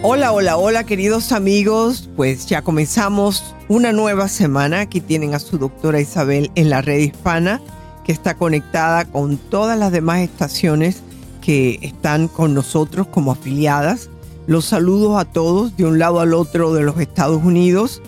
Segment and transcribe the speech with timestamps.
[0.00, 4.82] Hola, hola, hola queridos amigos, pues ya comenzamos una nueva semana.
[4.82, 7.60] Aquí tienen a su doctora Isabel en la red hispana,
[8.04, 11.02] que está conectada con todas las demás estaciones
[11.42, 14.08] que están con nosotros como afiliadas.
[14.46, 18.00] Los saludos a todos de un lado al otro de los Estados Unidos.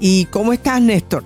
[0.00, 1.22] ¿Y cómo estás, Néstor?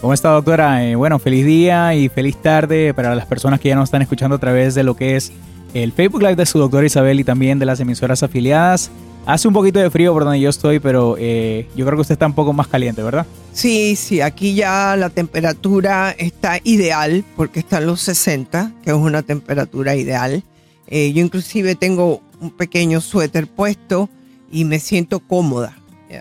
[0.00, 0.84] ¿Cómo está, doctora?
[0.84, 4.34] Eh, bueno, feliz día y feliz tarde para las personas que ya nos están escuchando
[4.34, 5.30] a través de lo que es
[5.74, 8.90] el Facebook Live de su doctora Isabel y también de las emisoras afiliadas.
[9.26, 12.14] Hace un poquito de frío por donde yo estoy, pero eh, yo creo que usted
[12.14, 13.26] está un poco más caliente, ¿verdad?
[13.52, 18.96] Sí, sí, aquí ya la temperatura está ideal porque está en los 60, que es
[18.96, 20.42] una temperatura ideal.
[20.86, 24.08] Eh, yo inclusive tengo un pequeño suéter puesto
[24.50, 25.76] y me siento cómoda.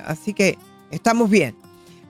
[0.06, 0.58] Así que
[0.92, 1.56] estamos bien.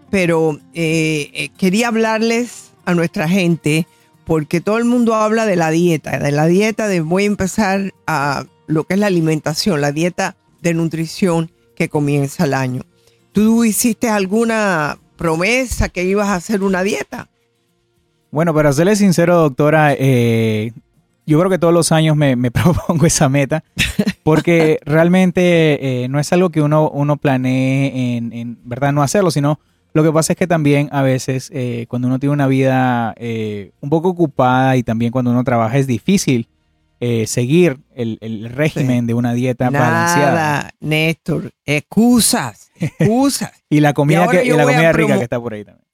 [0.09, 3.88] Pero eh, quería hablarles a nuestra gente
[4.30, 7.95] porque todo el mundo habla de la dieta, de la dieta de voy a empezar
[8.05, 12.83] a lo que es la alimentación, la dieta de nutrición que comienza el año.
[13.31, 17.27] ¿Tú hiciste alguna promesa que ibas a hacer una dieta?
[18.30, 20.73] Bueno, para serle sincero, doctora, eh,
[21.25, 23.64] yo creo que todos los años me, propongo esa meta,
[24.21, 29.31] porque realmente eh, no es algo que uno, uno planee en, en, verdad, no hacerlo,
[29.31, 29.59] sino
[29.94, 33.72] lo que pasa es que también a veces eh, cuando uno tiene una vida eh,
[33.82, 36.48] un poco ocupada y también cuando uno trabaja es difícil
[37.02, 40.72] eh, seguir el, régimen de una dieta Nada, balanceada.
[40.82, 43.52] Néstor, excusas, excusas.
[43.70, 45.86] y la comida, que, y la comida rica que está por ahí también.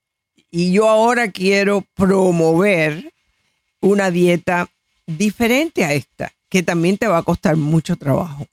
[0.49, 3.13] Y yo ahora quiero promover
[3.81, 4.67] una dieta
[5.05, 8.47] diferente a esta, que también te va a costar mucho trabajo,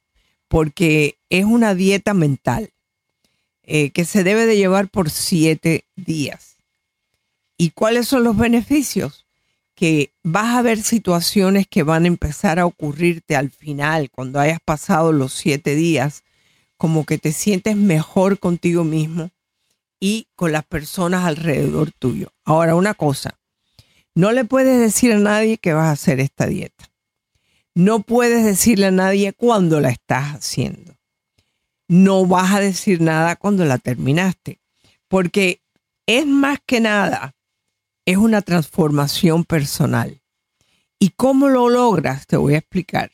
[0.48, 2.70] porque es una dieta mental.
[3.64, 6.56] Eh, que se debe de llevar por siete días.
[7.56, 9.26] ¿Y cuáles son los beneficios?
[9.76, 14.58] Que vas a ver situaciones que van a empezar a ocurrirte al final, cuando hayas
[14.64, 16.24] pasado los siete días,
[16.76, 19.30] como que te sientes mejor contigo mismo
[20.00, 22.32] y con las personas alrededor tuyo.
[22.44, 23.38] Ahora, una cosa,
[24.16, 26.90] no le puedes decir a nadie que vas a hacer esta dieta.
[27.74, 30.91] No puedes decirle a nadie cuándo la estás haciendo
[31.88, 34.60] no vas a decir nada cuando la terminaste,
[35.09, 35.60] porque
[36.06, 37.34] es más que nada,
[38.06, 40.20] es una transformación personal.
[40.98, 42.26] ¿Y cómo lo logras?
[42.26, 43.10] Te voy a explicar.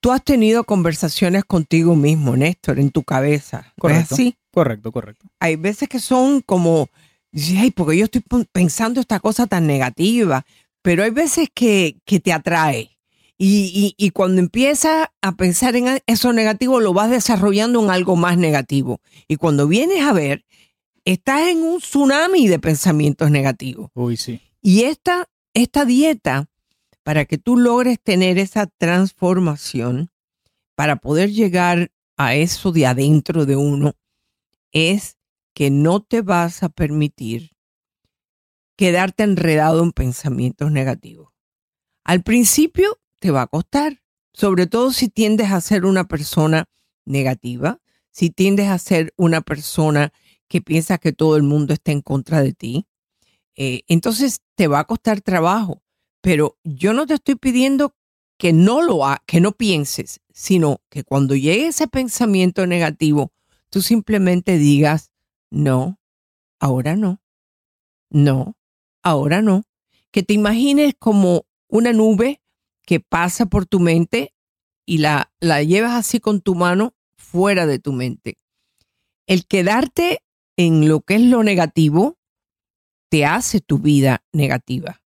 [0.00, 3.72] Tú has tenido conversaciones contigo mismo, Néstor, en tu cabeza.
[3.78, 4.16] Correcto.
[4.16, 5.26] ¿Es Correcto, correcto.
[5.40, 6.88] Hay veces que son como,
[7.32, 10.46] ay, porque yo estoy pensando esta cosa tan negativa,
[10.80, 12.93] pero hay veces que, que te atrae
[13.36, 19.00] y, cuando empiezas a pensar en eso negativo, lo vas desarrollando en algo más negativo.
[19.26, 20.44] Y cuando vienes a ver,
[21.04, 23.90] estás en un tsunami de pensamientos negativos.
[23.94, 24.40] Uy, sí.
[24.62, 26.48] Y esta, esta dieta,
[27.02, 30.10] para que tú logres tener esa transformación,
[30.76, 33.94] para poder llegar a eso de adentro de uno,
[34.72, 35.18] es
[35.54, 37.52] que no te vas a permitir
[38.76, 41.32] quedarte enredado en pensamientos negativos.
[42.04, 44.02] Al principio te va a costar,
[44.34, 46.66] sobre todo si tiendes a ser una persona
[47.06, 47.80] negativa,
[48.10, 50.12] si tiendes a ser una persona
[50.46, 52.86] que piensa que todo el mundo está en contra de ti.
[53.56, 55.82] Eh, entonces te va a costar trabajo,
[56.20, 57.94] pero yo no te estoy pidiendo
[58.36, 63.32] que no lo que no pienses, sino que cuando llegue ese pensamiento negativo,
[63.70, 65.12] tú simplemente digas,
[65.48, 65.98] no,
[66.60, 67.22] ahora no,
[68.10, 68.58] no,
[69.02, 69.62] ahora no.
[70.10, 72.42] Que te imagines como una nube
[72.86, 74.34] que pasa por tu mente
[74.86, 78.38] y la, la llevas así con tu mano fuera de tu mente.
[79.26, 80.22] El quedarte
[80.56, 82.18] en lo que es lo negativo
[83.08, 85.02] te hace tu vida negativa.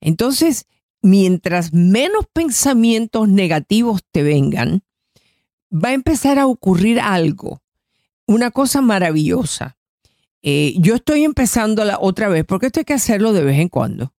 [0.00, 0.66] Entonces,
[1.02, 4.82] mientras menos pensamientos negativos te vengan,
[5.72, 7.62] va a empezar a ocurrir algo,
[8.26, 9.78] una cosa maravillosa.
[10.42, 13.68] Eh, yo estoy empezando la otra vez, porque esto hay que hacerlo de vez en
[13.68, 14.14] cuando.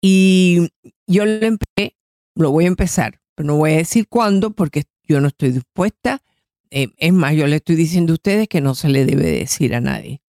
[0.00, 0.68] Y
[1.06, 1.96] yo lo empecé
[2.34, 6.22] lo voy a empezar, pero no voy a decir cuándo porque yo no estoy dispuesta.
[6.70, 9.74] Eh, es más, yo le estoy diciendo a ustedes que no se le debe decir
[9.74, 10.20] a nadie.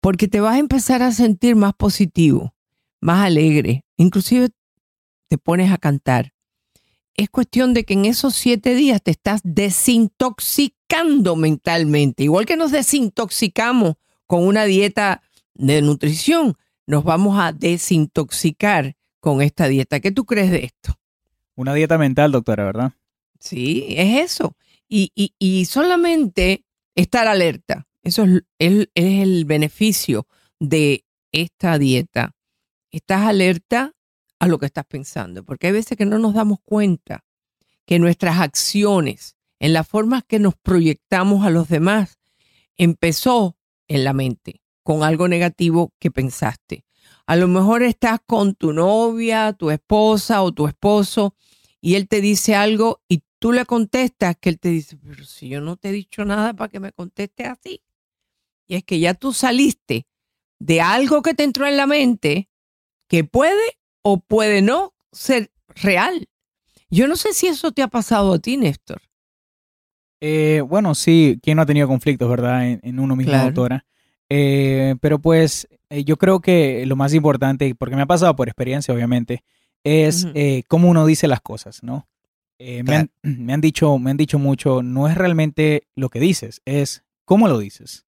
[0.00, 2.54] Porque te vas a empezar a sentir más positivo,
[3.00, 4.50] más alegre, inclusive
[5.28, 6.32] te pones a cantar.
[7.18, 12.24] es cuestión de que en esos siete días te estás desintoxicando mentalmente.
[12.24, 13.94] Igual que nos desintoxicamos
[14.26, 15.22] con una dieta
[15.54, 18.95] de nutrición, nos vamos a desintoxicar
[19.26, 19.98] con esta dieta.
[19.98, 21.00] ¿Qué tú crees de esto?
[21.56, 22.92] Una dieta mental, doctora, ¿verdad?
[23.40, 24.56] Sí, es eso.
[24.88, 26.64] Y, solamente
[26.94, 27.88] estar alerta.
[28.04, 28.24] Eso
[28.60, 30.28] es, es el beneficio
[30.60, 32.36] de esta dieta.
[32.92, 33.96] Estás alerta
[34.38, 37.24] a lo que estás pensando, porque hay veces que no nos damos cuenta
[37.84, 42.20] que nuestras acciones, en las formas que nos proyectamos a los demás,
[42.76, 43.56] empezó
[43.88, 46.85] en la mente, con algo negativo que pensaste.
[47.26, 51.34] A lo mejor estás con tu novia, tu esposa o tu esposo
[51.80, 55.48] y él te dice algo y tú le contestas que él te dice, pero si
[55.48, 57.82] yo no te he dicho nada para que me contestes así.
[58.68, 60.06] Y es que ya tú saliste
[60.58, 62.48] de algo que te entró en la mente
[63.08, 66.28] que puede o puede no ser real.
[66.90, 69.02] Yo no sé si eso te ha pasado a ti, Néstor.
[70.20, 72.68] Eh, bueno, sí, ¿quién no ha tenido conflictos, verdad?
[72.68, 73.84] En, uno mismo, doctora.
[74.28, 78.48] Eh, pero pues eh, yo creo que lo más importante, porque me ha pasado por
[78.48, 79.44] experiencia, obviamente,
[79.84, 80.26] es
[80.66, 82.08] cómo uno dice las cosas, ¿no?
[82.58, 86.60] me, han, me, han, dicho, me han dicho mucho, no es realmente lo que dices,
[86.64, 88.06] es cómo lo dices.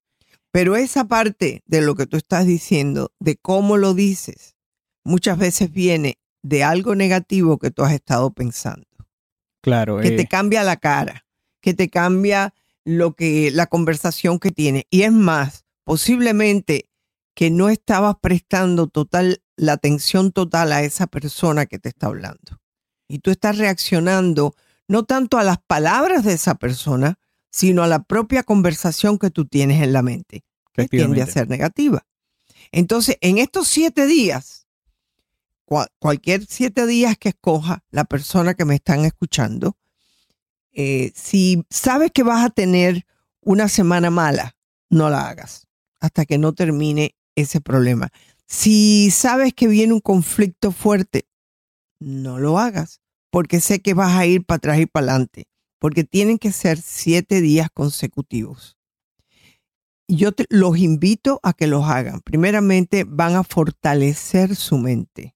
[0.51, 4.55] Pero esa parte de lo que tú estás diciendo, de cómo lo dices,
[5.03, 8.87] muchas veces viene de algo negativo que tú has estado pensando.
[9.61, 9.99] Claro.
[9.99, 10.27] Que te eh.
[10.27, 11.25] cambia la cara,
[11.61, 12.53] que te cambia
[12.83, 14.87] lo que, la conversación que tiene.
[14.89, 16.88] Y es más, posiblemente
[17.39, 22.59] que no estabas prestando total, la atención total a esa persona que te está hablando.
[23.07, 24.57] Y tú estás reaccionando
[24.89, 27.17] no tanto a las palabras de esa persona,
[27.49, 30.43] sino a la propia conversación que tú tienes en la mente,
[30.73, 32.05] que tiende a ser negativa.
[32.73, 34.67] Entonces, en estos siete días,
[35.63, 39.77] cualquier siete días que escoja la persona que me están escuchando,
[40.73, 43.05] eh, si sabes que vas a tener
[43.39, 44.57] una semana mala,
[44.89, 45.69] no la hagas
[45.99, 48.09] hasta que no termine ese problema.
[48.47, 51.27] Si sabes que viene un conflicto fuerte,
[51.99, 55.47] no lo hagas, porque sé que vas a ir para atrás y para adelante,
[55.77, 58.77] porque tienen que ser siete días consecutivos.
[60.07, 62.21] Yo los invito a que los hagan.
[62.21, 65.35] Primeramente, van a fortalecer su mente.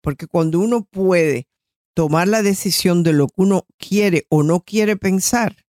[0.00, 1.46] Porque cuando uno puede
[1.92, 5.66] tomar la decisión de lo que uno quiere o no quiere pensar,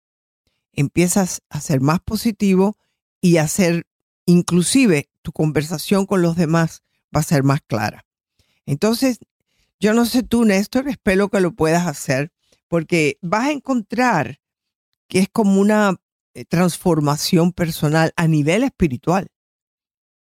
[0.72, 2.76] empiezas a ser más positivo
[3.20, 3.86] y a ser,
[4.26, 6.82] inclusive, tu conversación con los demás
[7.14, 8.04] va a ser más clara.
[8.66, 9.18] Entonces,
[9.80, 12.32] yo no sé tú, Néstor, espero que lo puedas hacer
[12.68, 14.40] porque vas a encontrar
[15.08, 15.96] que es como una
[16.34, 19.28] eh, transformación personal a nivel espiritual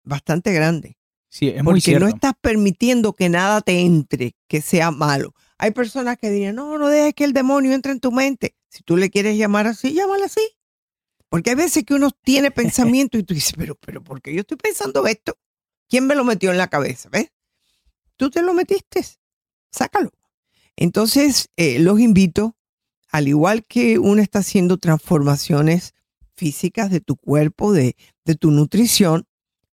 [0.08, 0.96] bastante grande.
[1.28, 5.34] Sí, es muy Porque no estás permitiendo que nada te entre, que sea malo.
[5.58, 8.56] Hay personas que dirían, no, no dejes que el demonio entre en tu mente.
[8.70, 10.40] Si tú le quieres llamar así, llámala así.
[11.28, 14.40] Porque hay veces que uno tiene pensamiento y tú dices, pero, pero, ¿por qué yo
[14.40, 15.38] estoy pensando esto?
[15.88, 17.08] ¿Quién me lo metió en la cabeza?
[17.10, 17.32] ¿Ves?
[18.16, 19.04] Tú te lo metiste.
[19.70, 20.10] Sácalo.
[20.76, 22.56] Entonces, eh, los invito,
[23.10, 25.94] al igual que uno está haciendo transformaciones
[26.36, 29.26] físicas de tu cuerpo, de, de tu nutrición,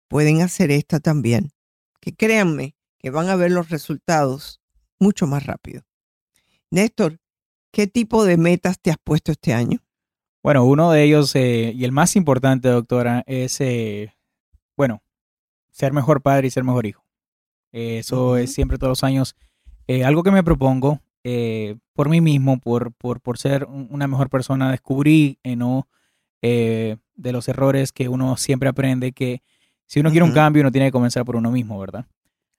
[0.08, 1.52] pueden hacer esta también,
[2.00, 4.62] que créanme que van a ver los resultados
[5.00, 5.84] mucho más rápido.
[6.72, 7.20] Néstor,
[7.72, 9.85] ¿qué tipo de metas te has puesto este año?
[10.46, 14.14] Bueno, uno de ellos eh, y el más importante, doctora, es, eh,
[14.78, 15.02] bueno,
[15.72, 17.04] ser mejor padre y ser mejor hijo.
[17.72, 19.36] eso es siempre todos los años
[19.88, 21.02] eh, algo que me propongo
[21.94, 24.70] por mí mismo, por, por, por, ser una mejor persona.
[24.70, 25.88] Descubrí no
[26.44, 29.42] de los errores que uno siempre aprende que
[29.88, 32.06] si uno quiere un cambio, uno tiene que comenzar por uno mismo, ¿verdad?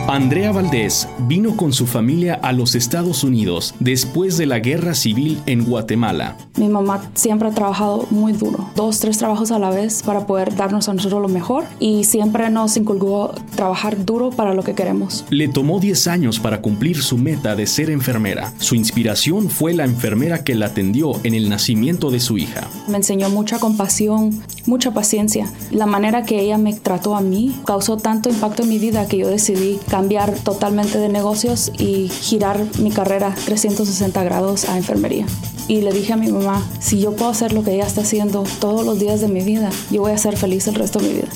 [0.09, 5.41] Andrea Valdés vino con su familia a los Estados Unidos después de la guerra civil
[5.47, 6.37] en Guatemala.
[6.57, 10.57] Mi mamá siempre ha trabajado muy duro, dos, tres trabajos a la vez para poder
[10.57, 15.25] darnos a nosotros lo mejor y siempre nos inculcó trabajar duro para lo que queremos.
[15.31, 18.53] Le tomó 10 años para cumplir su meta de ser enfermera.
[18.59, 22.69] Su inspiración fue la enfermera que la atendió en el nacimiento de su hija.
[22.89, 25.51] Me enseñó mucha compasión, mucha paciencia.
[25.71, 29.19] La manera que ella me trató a mí causó tanto impacto en mi vida que
[29.19, 35.27] yo decidí cambiar totalmente de negocios y girar mi carrera 360 grados a enfermería.
[35.69, 38.45] Y le dije a mi mamá, si yo puedo hacer lo que ella está haciendo
[38.59, 41.15] todos los días de mi vida, yo voy a ser feliz el resto de mi
[41.17, 41.29] vida.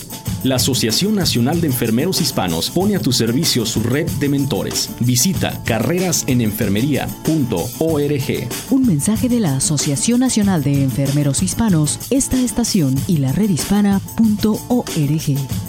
[0.42, 4.88] La Asociación Nacional de Enfermeros Hispanos pone a tu servicio su red de mentores.
[5.00, 8.48] Visita carrerasenenfermería.org.
[8.70, 15.65] Un mensaje de la Asociación Nacional de Enfermeros Hispanos, esta estación y la redhispana.org.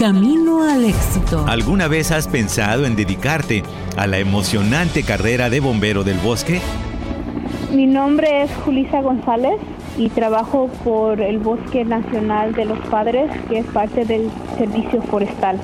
[0.00, 1.44] Camino al éxito.
[1.46, 3.62] ¿Alguna vez has pensado en dedicarte
[3.98, 6.62] a la emocionante carrera de bombero del bosque?
[7.70, 9.60] Mi nombre es Julisa González
[9.98, 15.60] y trabajo por el Bosque Nacional de los Padres, que es parte del Servicio Forestal.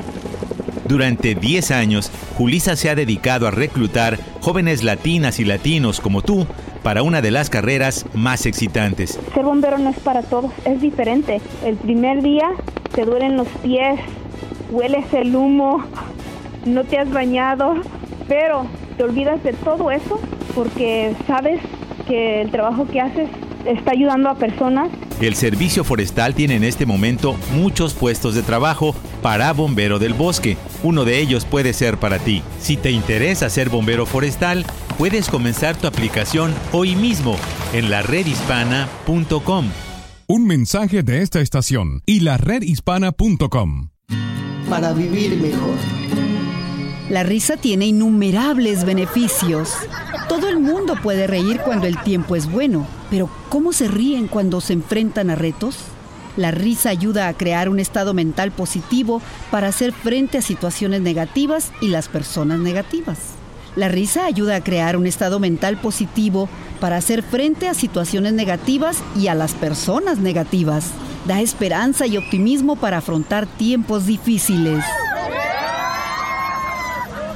[0.86, 6.46] Durante 10 años, Julisa se ha dedicado a reclutar jóvenes latinas y latinos como tú
[6.82, 9.18] para una de las carreras más excitantes.
[9.32, 11.40] Ser bombero no es para todos, es diferente.
[11.64, 12.50] El primer día
[12.94, 13.98] te duelen los pies,
[14.70, 15.84] hueles el humo,
[16.64, 17.76] no te has bañado,
[18.28, 20.20] pero te olvidas de todo eso
[20.54, 21.60] porque sabes
[22.06, 23.28] que el trabajo que haces
[23.66, 24.88] está ayudando a personas.
[25.20, 30.56] El Servicio Forestal tiene en este momento muchos puestos de trabajo para bombero del bosque.
[30.82, 32.42] Uno de ellos puede ser para ti.
[32.60, 34.64] Si te interesa ser bombero forestal,
[34.98, 37.36] puedes comenzar tu aplicación hoy mismo
[37.72, 39.70] en la redhispana.com.
[40.28, 43.95] Un mensaje de esta estación y la redhispana.com.
[44.68, 45.76] Para vivir mejor.
[47.08, 49.72] La risa tiene innumerables beneficios.
[50.28, 54.60] Todo el mundo puede reír cuando el tiempo es bueno, pero ¿cómo se ríen cuando
[54.60, 55.78] se enfrentan a retos?
[56.36, 61.70] La risa ayuda a crear un estado mental positivo para hacer frente a situaciones negativas
[61.80, 63.35] y las personas negativas.
[63.76, 66.48] La risa ayuda a crear un estado mental positivo
[66.80, 70.92] para hacer frente a situaciones negativas y a las personas negativas.
[71.26, 74.82] Da esperanza y optimismo para afrontar tiempos difíciles.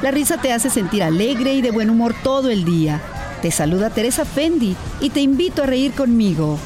[0.01, 3.03] La risa te hace sentir alegre y de buen humor todo el día.
[3.43, 6.59] Te saluda Teresa Fendi y te invito a reír conmigo.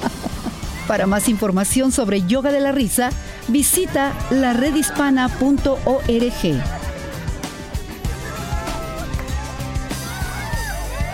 [0.86, 3.08] Para más información sobre yoga de la risa,
[3.48, 6.81] visita laredhispana.org.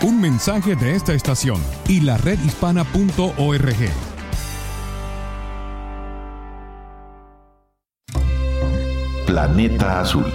[0.00, 3.74] Un mensaje de esta estación y la redhispana.org.
[9.26, 10.32] Planeta Azul.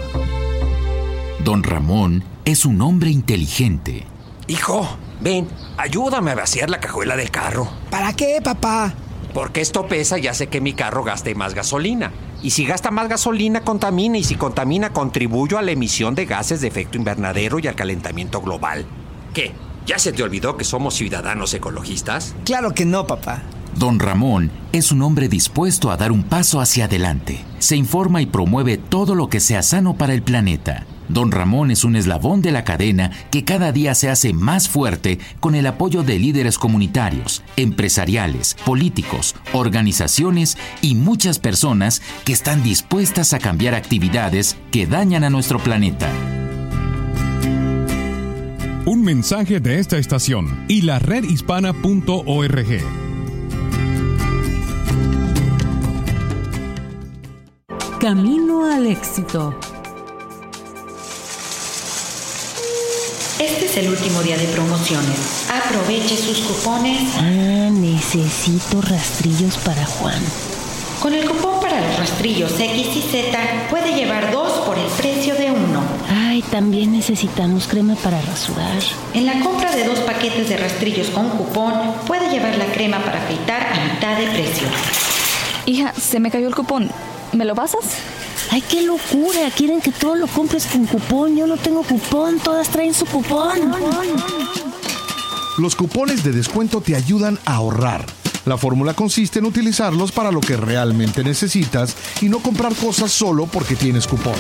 [1.46, 4.04] Don Ramón es un hombre inteligente.
[4.48, 4.86] Hijo,
[5.22, 7.70] ven, ayúdame a vaciar la cajuela del carro.
[7.90, 8.94] ¿Para qué, papá?
[9.34, 12.12] Porque esto pesa y hace que mi carro gaste más gasolina.
[12.42, 14.18] Y si gasta más gasolina, contamina.
[14.18, 18.42] Y si contamina, contribuyo a la emisión de gases de efecto invernadero y al calentamiento
[18.42, 18.86] global.
[19.34, 19.52] ¿Qué?
[19.86, 22.36] ¿Ya se te olvidó que somos ciudadanos ecologistas?
[22.46, 23.42] Claro que no, papá.
[23.76, 27.44] Don Ramón es un hombre dispuesto a dar un paso hacia adelante.
[27.60, 30.86] Se informa y promueve todo lo que sea sano para el planeta.
[31.10, 35.20] Don Ramón es un eslabón de la cadena que cada día se hace más fuerte
[35.40, 43.34] con el apoyo de líderes comunitarios, empresariales, políticos, organizaciones y muchas personas que están dispuestas
[43.34, 46.10] a cambiar actividades que dañan a nuestro planeta.
[48.86, 52.68] Un mensaje de esta estación y la redhispana.org.
[58.02, 59.58] Camino al éxito.
[63.40, 65.48] Este es el último día de promociones.
[65.50, 67.08] Aproveche sus cupones.
[67.16, 70.22] Ah, necesito rastrillos para Juan.
[71.02, 75.36] Con el cupón para los rastrillos X y Z puede llevar dos por el precio
[75.36, 75.43] de.
[76.34, 78.82] Ay, también necesitamos crema para rasurar.
[79.14, 81.76] En la compra de dos paquetes de rastrillos con cupón
[82.08, 84.68] puede llevar la crema para afeitar a mitad de precio.
[85.68, 86.90] Hija, se me cayó el cupón.
[87.34, 87.82] ¿Me lo pasas?
[88.50, 89.52] ¡Ay, qué locura!
[89.56, 91.36] Quieren que todo lo compres con cupón.
[91.36, 93.72] Yo no tengo cupón, todas traen su cupón.
[95.60, 98.08] Los cupones de descuento te ayudan a ahorrar.
[98.46, 103.46] La fórmula consiste en utilizarlos para lo que realmente necesitas y no comprar cosas solo
[103.46, 104.34] porque tienes cupón.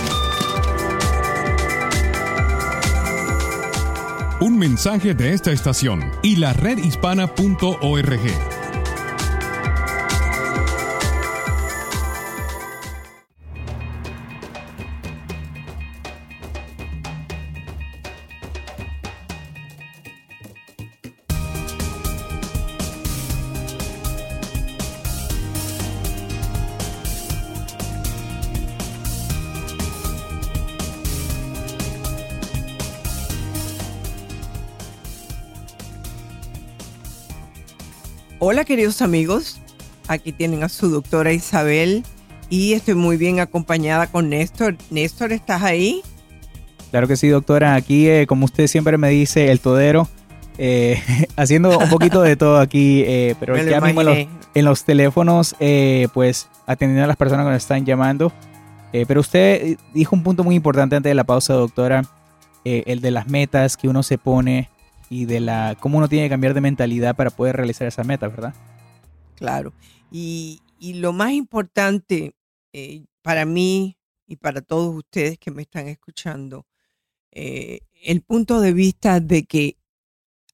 [4.44, 8.53] Un mensaje de esta estación y la redhispana.org.
[38.54, 39.60] Hola queridos amigos,
[40.08, 42.04] aquí tienen a su doctora Isabel
[42.52, 44.76] y estoy muy bien acompañada con Néstor.
[44.92, 46.04] Néstor, ¿estás ahí?
[46.92, 47.74] Claro que sí, doctora.
[47.74, 50.08] Aquí, eh, como usted siempre me dice, el todero,
[50.60, 51.02] eh,
[51.36, 54.18] haciendo un poquito de todo aquí, eh, pero ya mismo en los,
[54.54, 58.32] en los teléfonos, eh, pues atendiendo a las personas que nos están llamando.
[58.94, 62.04] Eh, pero usted dijo un punto muy importante antes de la pausa, doctora,
[62.66, 64.70] eh, el de las metas que uno se pone
[65.10, 68.28] y de la cómo uno tiene que cambiar de mentalidad para poder realizar esa meta,
[68.28, 68.54] ¿verdad?
[69.36, 69.74] Claro.
[70.12, 72.36] Y, y lo más importante
[72.74, 76.66] eh, para mí y para todos ustedes que me están escuchando,
[77.32, 79.78] eh, el punto de vista de que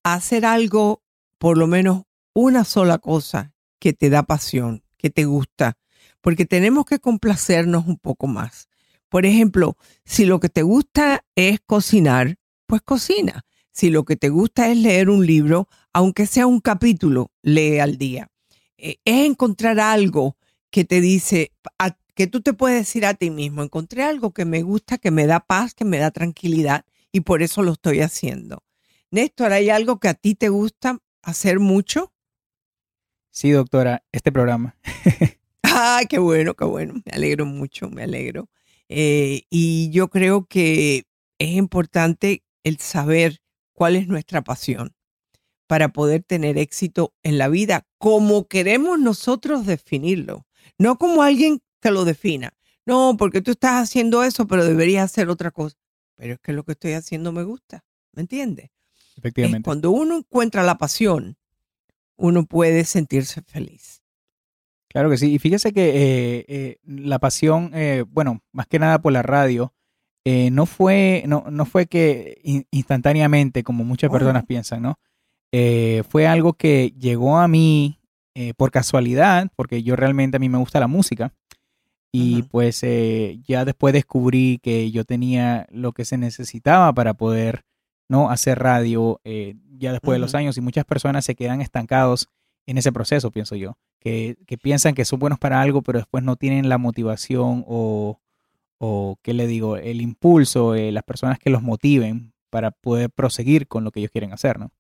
[0.04, 1.04] hacer algo,
[1.38, 2.04] por lo menos
[2.34, 5.78] una sola cosa que te da pasión, que te gusta,
[6.22, 8.70] porque tenemos que complacernos un poco más.
[9.10, 12.38] Por ejemplo, si lo que te gusta es cocinar,
[12.68, 13.46] pues cocina.
[13.80, 17.98] Si lo que te gusta es leer un libro, aunque sea un capítulo, lee al
[17.98, 18.30] día.
[18.78, 20.36] Eh, es encontrar algo
[20.70, 24.44] que te dice, a- que tú te puedes decir a ti mismo, encontré algo que
[24.44, 26.84] me gusta, que me da paz, que me da tranquilidad
[27.14, 28.66] y por eso lo estoy haciendo.
[29.12, 32.12] Néstor, ¿hay algo que a ti te gusta hacer mucho?
[33.32, 34.76] Sí, doctora, este programa.
[35.64, 36.96] Ah, qué bueno, qué bueno.
[37.06, 38.50] Me alegro mucho, me alegro.
[38.90, 41.06] Eh, y yo creo que
[41.38, 43.40] es importante el saber
[43.80, 44.94] cuál es nuestra pasión
[45.66, 50.46] para poder tener éxito en la vida, como queremos nosotros definirlo,
[50.78, 52.54] no como alguien te lo defina.
[52.86, 55.78] No, porque tú estás haciendo eso, pero deberías hacer otra cosa.
[56.18, 58.66] Pero es que lo que estoy haciendo me gusta, ¿me entiendes?
[58.66, 59.64] Es Efectivamente.
[59.66, 61.38] cuando uno encuentra la pasión,
[62.18, 64.02] uno puede sentirse feliz.
[64.90, 65.34] Claro que sí.
[65.34, 69.74] Y fíjese que eh, eh, la pasión, eh, bueno, más que nada por la radio,
[70.26, 75.00] eh, no fue, no, no fue que in- instantáneamente, como muchas personas piensan, ¿no?
[75.52, 78.00] Eh, fue algo que llegó a mí
[78.36, 81.34] eh, por casualidad, porque yo realmente a mí me gusta la música.
[82.12, 87.64] Y pues eh, ya después descubrí que yo tenía lo que se necesitaba para poder
[88.10, 92.28] no hacer radio ya después de los años y muchas personas se quedan estancados
[92.66, 96.24] en ese proceso, pienso yo, que, que piensan que son buenos para algo, pero después
[96.24, 98.20] no tienen la motivación o,
[98.80, 99.78] o ¿qué le digo?
[99.78, 104.12] El impulso, eh, las personas que los motiven para poder proseguir con lo que ellos
[104.12, 104.72] quieren hacer, ¿no?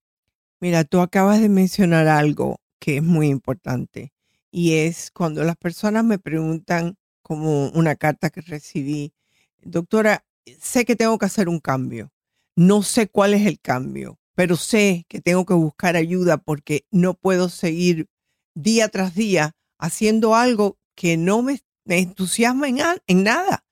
[0.59, 4.12] Mira, tú acabas de mencionar algo que es muy importante
[4.51, 9.13] y es cuando las personas me preguntan, como una carta que recibí,
[9.62, 10.25] doctora,
[10.59, 12.12] sé que tengo que hacer un cambio,
[12.55, 17.13] no sé cuál es el cambio, pero sé que tengo que buscar ayuda porque no
[17.13, 18.07] puedo seguir
[18.55, 23.63] día tras día haciendo algo que no me, entusiasma en, en nada.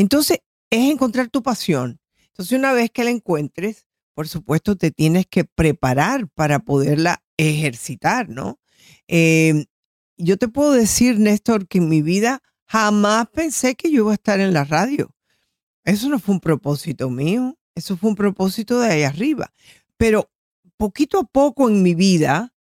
[0.00, 0.38] Entonces,
[0.70, 2.00] es encontrar tu pasión.
[2.28, 3.84] Entonces, una vez que la encuentres,
[4.14, 8.58] por supuesto, te tienes que preparar para poderla ejercitar, ¿no?
[9.08, 9.66] Eh,
[10.16, 14.14] yo te puedo decir, Néstor, que en mi vida jamás pensé que yo iba a
[14.14, 15.14] estar en la radio.
[15.84, 19.52] Eso no fue un propósito mío, eso fue un propósito de ahí arriba.
[19.98, 20.30] Pero
[20.78, 22.54] poquito a poco en mi vida,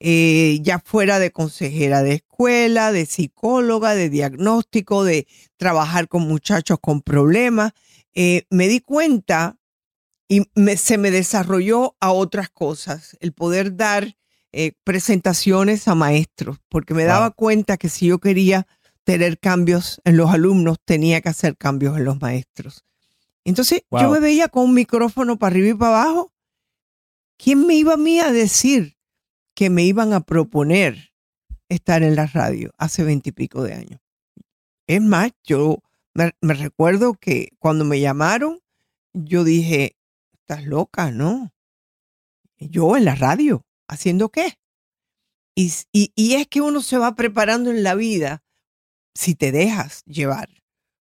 [0.00, 5.26] eh, ya fuera de consejera de escuela, de psicóloga, de diagnóstico, de
[5.58, 7.72] trabajar con muchachos con problemas,
[8.14, 9.58] eh, me di cuenta
[10.26, 14.16] y me- se me desarrolló a otras cosas, el poder dar
[14.52, 18.66] eh, presentaciones a maestros, porque me daba cuenta que si yo quería
[19.04, 22.84] tener cambios en los alumnos, tenía que hacer cambios en los maestros.
[23.44, 26.32] Entonces yo me veía con un micrófono para arriba y para abajo.
[27.36, 28.96] ¿Quién me iba a mí a decir
[29.60, 31.12] que me iban a proponer
[31.68, 34.00] estar en la radio hace veintipico de años?
[34.86, 35.82] Es más, yo
[36.14, 38.60] me, recuerdo que cuando me llamaron,
[39.12, 39.98] yo dije,
[40.32, 41.52] estás loca, ¿no?
[42.56, 44.58] Yo en la radio, ¿haciendo qué?
[45.54, 48.42] Y, y, y es que uno se va preparando en la vida
[49.14, 50.48] si te dejas llevar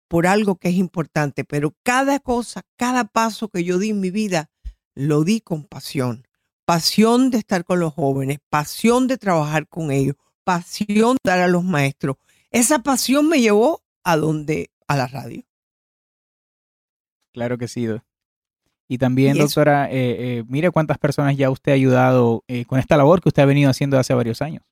[0.09, 4.11] por algo que es importante, pero cada cosa, cada paso que yo di en mi
[4.11, 4.51] vida,
[4.95, 6.27] lo di con pasión.
[6.73, 11.47] Pasión de estar con los jóvenes, pasión de trabajar con ellos, pasión de dar a
[11.47, 12.17] los maestros.
[12.51, 15.43] Esa pasión me llevó a donde, a la radio.
[17.35, 17.89] Claro que sí.
[18.89, 22.79] Y también, Y doctora, eh, eh, mire cuántas personas ya usted ha ayudado eh, con
[22.79, 24.65] esta labor que usted ha venido haciendo hace varios años.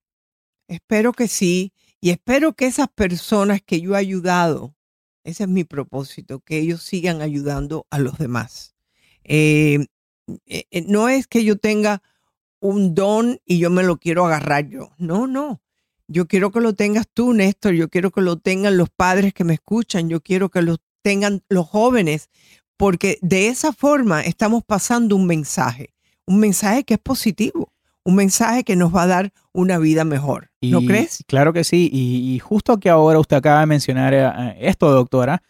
[0.69, 1.75] Espero que sí.
[2.01, 4.75] Y espero que esas personas que yo he ayudado,
[5.23, 8.75] ese es mi propósito, que ellos sigan ayudando a los demás.
[9.23, 9.85] Eh,
[10.47, 12.03] eh, eh, no es que yo tenga
[12.61, 14.91] un don y yo me lo quiero agarrar yo.
[14.99, 15.61] No, no.
[16.09, 17.73] Yo quiero que lo tengas tú, Néstor.
[17.75, 20.09] Yo quiero que lo tengan los padres que me escuchan.
[20.09, 22.29] Yo quiero que lo tengan los jóvenes,
[22.77, 25.95] porque de esa forma estamos pasando un mensaje,
[26.27, 27.73] un mensaje que es positivo,
[28.05, 30.51] un mensaje que nos va a dar una vida mejor.
[30.61, 31.25] ¿No Y- crees?
[31.27, 31.89] Claro que sí.
[31.93, 35.43] Y, y justo que ahora usted acaba de mencionar eh, esto, doctora,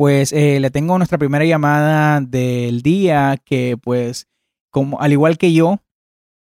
[0.00, 4.26] pues eh, le tengo nuestra primera llamada del día que pues
[4.70, 5.80] como al igual que yo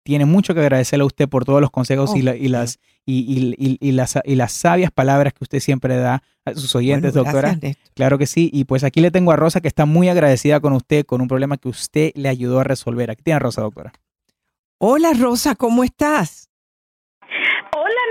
[0.04, 3.20] tiene mucho que agradecerle a usted por todos los consejos y, la- y las y,
[3.20, 7.12] y- y- y las y las sabias palabras que usted siempre da a sus oyentes,
[7.14, 7.50] Bueno, doctora.
[7.52, 7.76] gracias.
[7.94, 8.50] Claro que sí.
[8.52, 11.28] Y pues aquí le tengo a Rosa que está muy agradecida con usted con un
[11.28, 13.10] problema que usted le ayudó a resolver.
[13.10, 13.92] Aquí tiene a Rosa, doctora.
[14.78, 16.45] Hola Rosa, ¿cómo estás?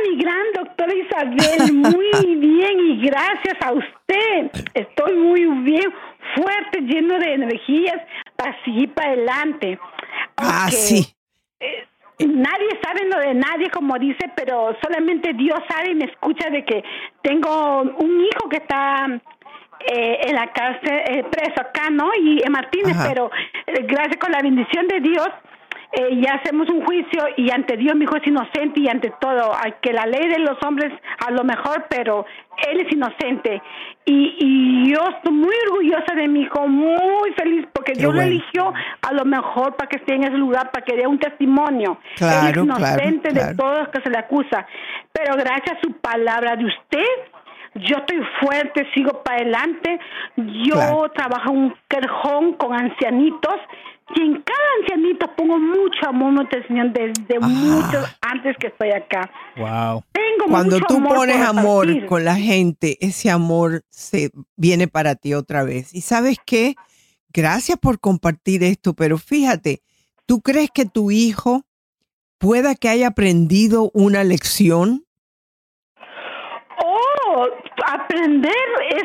[0.08, 4.52] Mi gran doctora Isabel, muy bien y gracias a usted.
[4.74, 5.94] Estoy muy bien,
[6.36, 8.02] fuerte, lleno de energías
[8.36, 9.80] para seguir para adelante.
[10.38, 11.16] Ah, Aunque, sí.
[11.60, 11.88] eh,
[12.20, 16.64] nadie sabe lo de nadie, como dice, pero solamente Dios sabe y me escucha de
[16.66, 16.84] que
[17.22, 19.08] tengo un hijo que está
[19.88, 22.10] eh, en la cárcel, eh, preso acá, ¿no?
[22.20, 23.10] Y en Martínez, Ajá.
[23.10, 23.30] pero
[23.68, 25.28] eh, gracias con la bendición de Dios,
[25.98, 29.54] eh, ya hacemos un juicio y ante Dios mi hijo es inocente y ante todo,
[29.82, 30.92] que la ley de los hombres
[31.26, 32.26] a lo mejor, pero
[32.70, 33.62] él es inocente.
[34.06, 38.74] Y, y yo estoy muy orgullosa de mi hijo, muy feliz porque Dios lo eligió
[39.02, 41.98] a lo mejor para que esté en ese lugar, para que dé un testimonio.
[42.16, 43.48] Claro, él es inocente claro.
[43.48, 44.68] de todos los que se le acusa.
[45.12, 47.06] Pero gracias a su palabra de usted,
[47.76, 50.00] yo estoy fuerte, sigo para adelante.
[50.36, 53.56] Yo trabajo en un querjón con ancianitos
[54.16, 57.48] y en cada ancianito pongo mucho amor, mucha atención desde Ah.
[57.48, 59.32] mucho antes que estoy acá.
[59.58, 60.04] Wow.
[60.12, 62.06] Tengo Cuando mucho tú amor pones amor repartir.
[62.10, 65.94] con la gente, ese amor se viene para ti otra vez.
[65.94, 66.76] Y sabes qué?
[67.34, 69.82] Gracias por compartir esto, pero fíjate,
[70.26, 71.64] ¿tú crees que tu hijo
[72.38, 75.04] pueda que haya aprendido una lección?
[76.84, 77.48] Oh,
[77.92, 78.54] aprender
[78.90, 79.04] es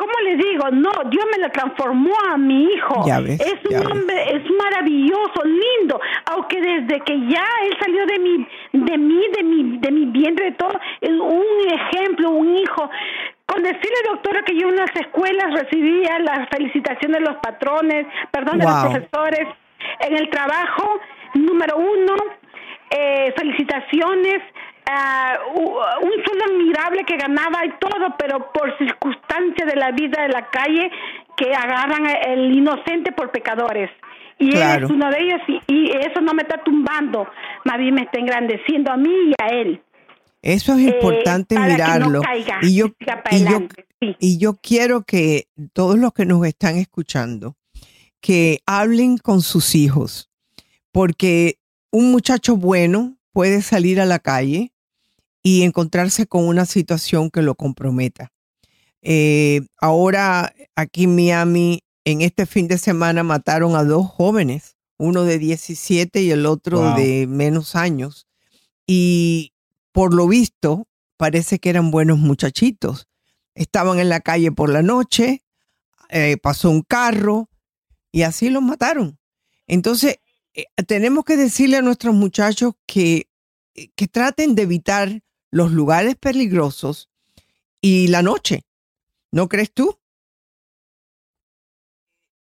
[0.00, 0.70] ¿cómo le digo?
[0.70, 3.04] No, Dios me lo transformó a mi hijo.
[3.06, 3.90] Ya ves, es un ya ves.
[3.90, 6.00] hombre, es maravilloso, lindo,
[6.32, 10.46] aunque desde que ya él salió de mi, de mí, de mi, de mi vientre,
[10.46, 12.90] de todo, es un ejemplo, un hijo.
[13.44, 18.58] Con decirle, doctora, que yo en las escuelas recibía las felicitaciones de los patrones, perdón,
[18.58, 19.48] de los profesores,
[20.00, 20.98] en el trabajo,
[21.34, 22.14] número uno,
[22.90, 24.40] eh, felicitaciones,
[25.56, 30.28] u- un sueldo admirable que ganaba y todo, pero por circunstancias de la vida de
[30.28, 30.90] la calle
[31.36, 33.90] que agarran el inocente por pecadores.
[34.38, 37.28] Y él es uno de ellos y, y eso no me está tumbando,
[37.64, 39.82] más bien me está engrandeciendo a mí y a él.
[40.42, 42.22] Eso es Eh, importante que no mirarlo.
[42.22, 44.16] caiga, y, yo, que siga para y, yo, adelante, sí.
[44.18, 47.56] y yo quiero que todos los que nos están escuchando,
[48.22, 50.30] que hablen con sus hijos,
[50.92, 51.58] porque
[51.90, 54.72] un muchacho bueno puede salir a la calle
[55.42, 58.32] y encontrarse con una situación que lo comprometa.
[59.02, 65.24] Eh, ahora aquí en Miami, en este fin de semana mataron a dos jóvenes, uno
[65.24, 66.96] de 17 y el otro Wow.
[66.96, 68.26] de menos años.
[68.86, 69.54] Y
[69.92, 73.08] por lo visto, parece que eran buenos muchachitos.
[73.54, 75.42] Estaban en la calle por la noche,
[76.10, 77.48] eh, pasó un carro
[78.12, 79.18] y así los mataron.
[79.66, 80.16] Entonces,
[80.54, 83.28] eh, tenemos que decirle a nuestros muchachos que,
[83.94, 87.08] que traten de evitar los lugares peligrosos
[87.80, 88.64] y la noche.
[89.32, 89.96] ¿No crees tú?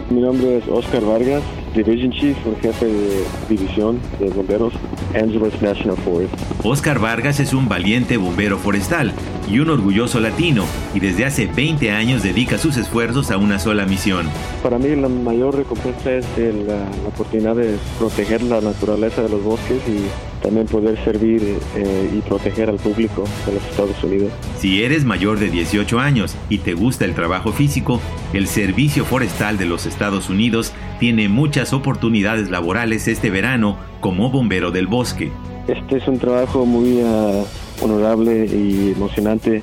[0.10, 1.44] Mi nombre es Oscar Vargas
[1.76, 4.74] Division Chief, jefe de división de bomberos,
[5.14, 6.34] Angeles National Forest.
[6.64, 9.14] Oscar Vargas es un valiente bombero forestal
[9.50, 13.86] y un orgulloso latino y desde hace 20 años dedica sus esfuerzos a una sola
[13.86, 14.28] misión.
[14.64, 19.30] Para mí la mayor recompensa es el, la, la, oportunidad de proteger la naturaleza de
[19.30, 20.08] los bosques y
[20.42, 24.32] también poder servir eh, y proteger al público de los Estados Unidos.
[24.58, 28.00] Si eres mayor de 18 años y te gusta el trabajo físico,
[28.34, 34.72] el Servicio Forestal de los Estados Unidos tiene muchas oportunidades laborales este verano como bombero
[34.72, 35.32] del bosque.
[35.68, 37.46] Este es un trabajo muy uh,
[37.82, 39.62] honorable y emocionante.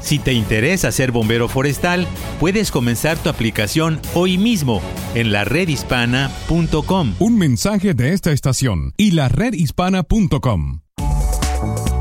[0.00, 2.06] Si te interesa ser bombero forestal,
[2.40, 4.80] puedes comenzar tu aplicación hoy mismo
[5.14, 7.14] en la redhispana.com.
[7.18, 10.80] Un mensaje de esta estación y la redhispana.com.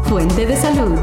[0.06, 0.98] Fuente de salud.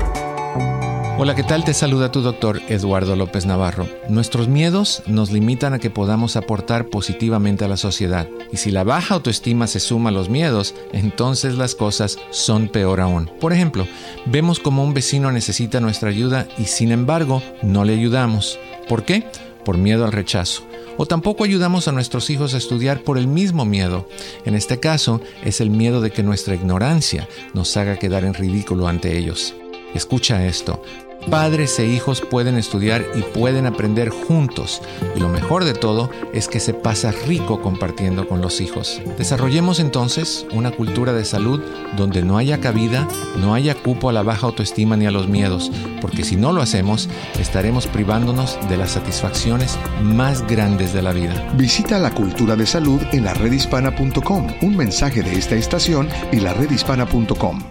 [1.18, 1.64] Hola, ¿qué tal?
[1.64, 3.88] Te saluda tu doctor Eduardo López Navarro.
[4.10, 8.28] Nuestros miedos nos limitan a que podamos aportar positivamente a la sociedad.
[8.52, 13.00] Y si la baja autoestima se suma a los miedos, entonces las cosas son peor
[13.00, 13.30] aún.
[13.40, 13.88] Por ejemplo,
[14.26, 18.58] vemos como un vecino necesita nuestra ayuda y sin embargo no le ayudamos.
[18.86, 19.26] ¿Por qué?
[19.64, 20.64] Por miedo al rechazo.
[20.98, 24.06] O tampoco ayudamos a nuestros hijos a estudiar por el mismo miedo.
[24.44, 28.86] En este caso, es el miedo de que nuestra ignorancia nos haga quedar en ridículo
[28.86, 29.54] ante ellos.
[29.94, 30.82] Escucha esto.
[31.30, 34.80] Padres e hijos pueden estudiar y pueden aprender juntos.
[35.14, 39.00] Y lo mejor de todo es que se pasa rico compartiendo con los hijos.
[39.18, 41.60] Desarrollemos entonces una cultura de salud
[41.96, 43.08] donde no haya cabida,
[43.40, 46.62] no haya cupo a la baja autoestima ni a los miedos, porque si no lo
[46.62, 47.08] hacemos,
[47.38, 51.34] estaremos privándonos de las satisfacciones más grandes de la vida.
[51.56, 54.46] Visita la cultura de salud en la redhispana.com.
[54.62, 57.62] Un mensaje de esta estación y la redhispana.com.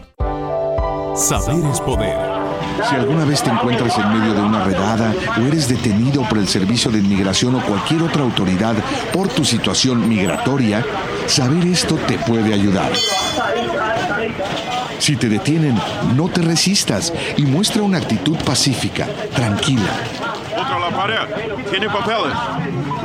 [1.15, 2.34] Saber es poder.
[2.83, 6.47] Si alguna vez te encuentras en medio de una redada o eres detenido por el
[6.47, 8.75] Servicio de Inmigración o cualquier otra autoridad
[9.13, 10.85] por tu situación migratoria,
[11.27, 12.91] saber esto te puede ayudar.
[14.99, 15.79] Si te detienen,
[16.15, 19.91] no te resistas y muestra una actitud pacífica, tranquila.
[20.55, 21.65] Contra la pared.
[21.69, 23.04] Tiene papeles.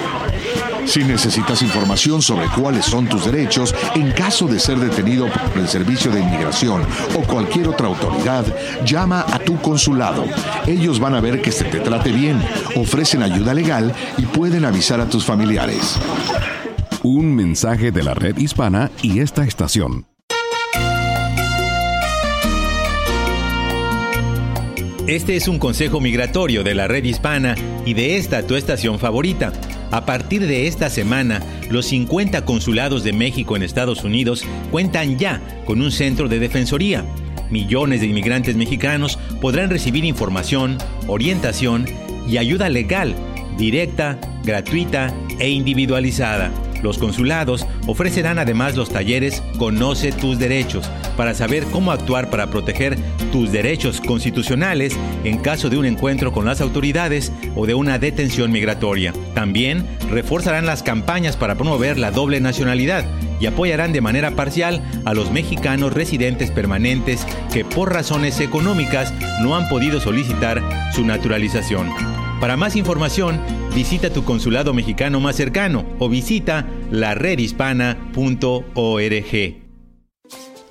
[0.85, 5.67] Si necesitas información sobre cuáles son tus derechos en caso de ser detenido por el
[5.67, 6.83] Servicio de Inmigración
[7.15, 8.45] o cualquier otra autoridad,
[8.85, 10.25] llama a tu consulado.
[10.67, 12.41] Ellos van a ver que se te trate bien,
[12.75, 15.97] ofrecen ayuda legal y pueden avisar a tus familiares.
[17.03, 20.05] Un mensaje de la red hispana y esta estación.
[25.07, 29.51] Este es un consejo migratorio de la red hispana y de esta tu estación favorita.
[29.91, 35.41] A partir de esta semana, los 50 consulados de México en Estados Unidos cuentan ya
[35.65, 37.05] con un centro de defensoría.
[37.49, 40.77] Millones de inmigrantes mexicanos podrán recibir información,
[41.07, 41.85] orientación
[42.25, 43.13] y ayuda legal,
[43.57, 46.51] directa, gratuita e individualizada.
[46.81, 52.97] Los consulados ofrecerán además los talleres Conoce tus derechos para saber cómo actuar para proteger
[53.31, 58.51] tus derechos constitucionales en caso de un encuentro con las autoridades o de una detención
[58.51, 59.13] migratoria.
[59.33, 63.05] También reforzarán las campañas para promover la doble nacionalidad
[63.39, 69.55] y apoyarán de manera parcial a los mexicanos residentes permanentes que por razones económicas no
[69.55, 70.61] han podido solicitar
[70.93, 72.20] su naturalización.
[72.41, 73.39] Para más información,
[73.75, 79.61] visita tu consulado mexicano más cercano o visita laredhispana.org.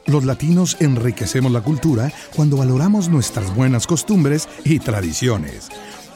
[0.06, 5.68] Los latinos enriquecemos la cultura cuando valoramos nuestras buenas costumbres y tradiciones.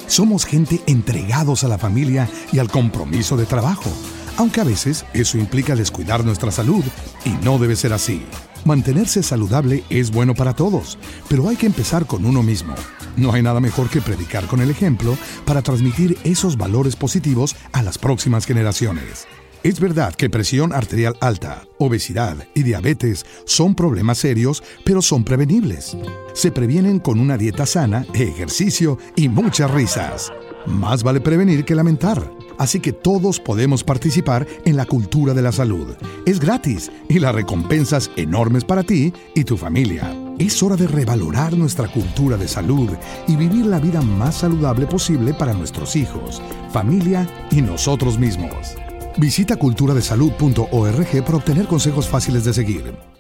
[0.09, 3.93] Somos gente entregados a la familia y al compromiso de trabajo,
[4.37, 6.83] aunque a veces eso implica descuidar nuestra salud
[7.25, 8.27] y no debe ser así.
[8.65, 10.99] Mantenerse saludable es bueno para todos,
[11.29, 12.75] pero hay que empezar con uno mismo.
[13.17, 17.83] No hay nada mejor que predicar con el ejemplo para transmitir esos valores positivos a
[17.83, 19.27] las próximas generaciones.
[19.63, 25.97] Es verdad que presión arterial alta, obesidad y diabetes son problemas serios, pero son prevenibles.
[26.35, 30.33] Se previenen con una dieta sana, ejercicio y muchas risas.
[30.67, 32.31] Más vale prevenir que lamentar.
[32.59, 35.95] Así que todos podemos participar en la cultura de la salud.
[36.27, 40.15] Es gratis y las recompensas enormes para ti y tu familia.
[40.39, 42.91] Es hora de revalorar nuestra cultura de salud
[43.29, 48.75] y vivir la vida más saludable posible para nuestros hijos, familia y nosotros mismos.
[49.17, 53.14] Visita culturadesalud.org para obtener consejos fáciles de seguir.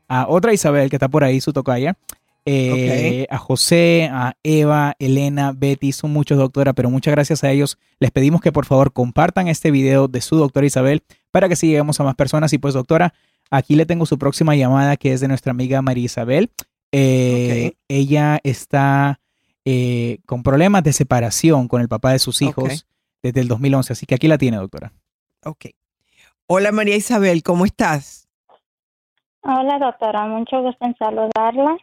[0.09, 1.97] a otra Isabel que está por ahí, su tocaya,
[2.45, 7.79] eh, a José, a Eva, Elena, Betty, son muchos doctora, pero muchas gracias a ellos.
[7.99, 11.99] Les pedimos que por favor compartan este video de su doctora Isabel para que sigamos
[11.99, 12.53] a más personas.
[12.53, 13.15] Y pues doctora,
[13.51, 16.51] aquí le tengo su próxima llamada que es de nuestra amiga María Isabel.
[16.93, 19.19] Eh, ella está
[19.65, 22.85] eh, con problemas de separación con el papá de sus hijos
[23.27, 24.93] desde el 2011, así que aquí la tiene, doctora.
[25.45, 25.67] Ok.
[26.47, 28.29] Hola María Isabel, ¿cómo estás?
[29.43, 31.77] Hola doctora, mucho gusto en saludarla.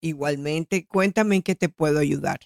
[0.00, 2.38] Igualmente, cuéntame en qué te puedo ayudar.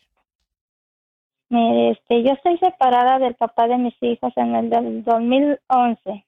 [1.51, 6.27] Mire, este, yo estoy separada del papá de mis hijos en el del 2011.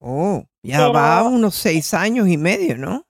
[0.00, 3.04] Oh, ya va unos seis años y medio, ¿no?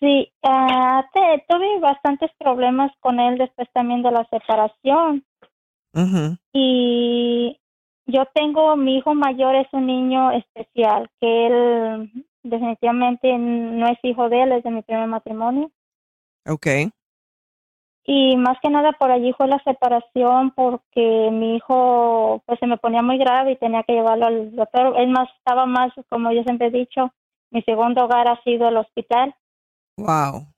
[0.00, 5.24] Sí, ah, te- tuve bastantes problemas con él después también de la separación.
[5.94, 6.36] Ujú.
[6.52, 7.60] Y
[8.06, 14.28] yo tengo, mi hijo mayor es un niño especial, que él definitivamente no es hijo
[14.28, 15.70] de él, es de mi primer matrimonio.
[16.46, 16.66] Ok.
[18.06, 22.76] Y más que nada por allí fue la separación porque mi hijo pues se me
[22.76, 24.94] ponía muy grave y tenía que llevarlo al doctor.
[24.98, 27.14] Él más estaba más, como yo siempre he dicho,
[27.50, 29.34] mi segundo hogar ha sido el hospital.
[29.96, 30.48] Wow.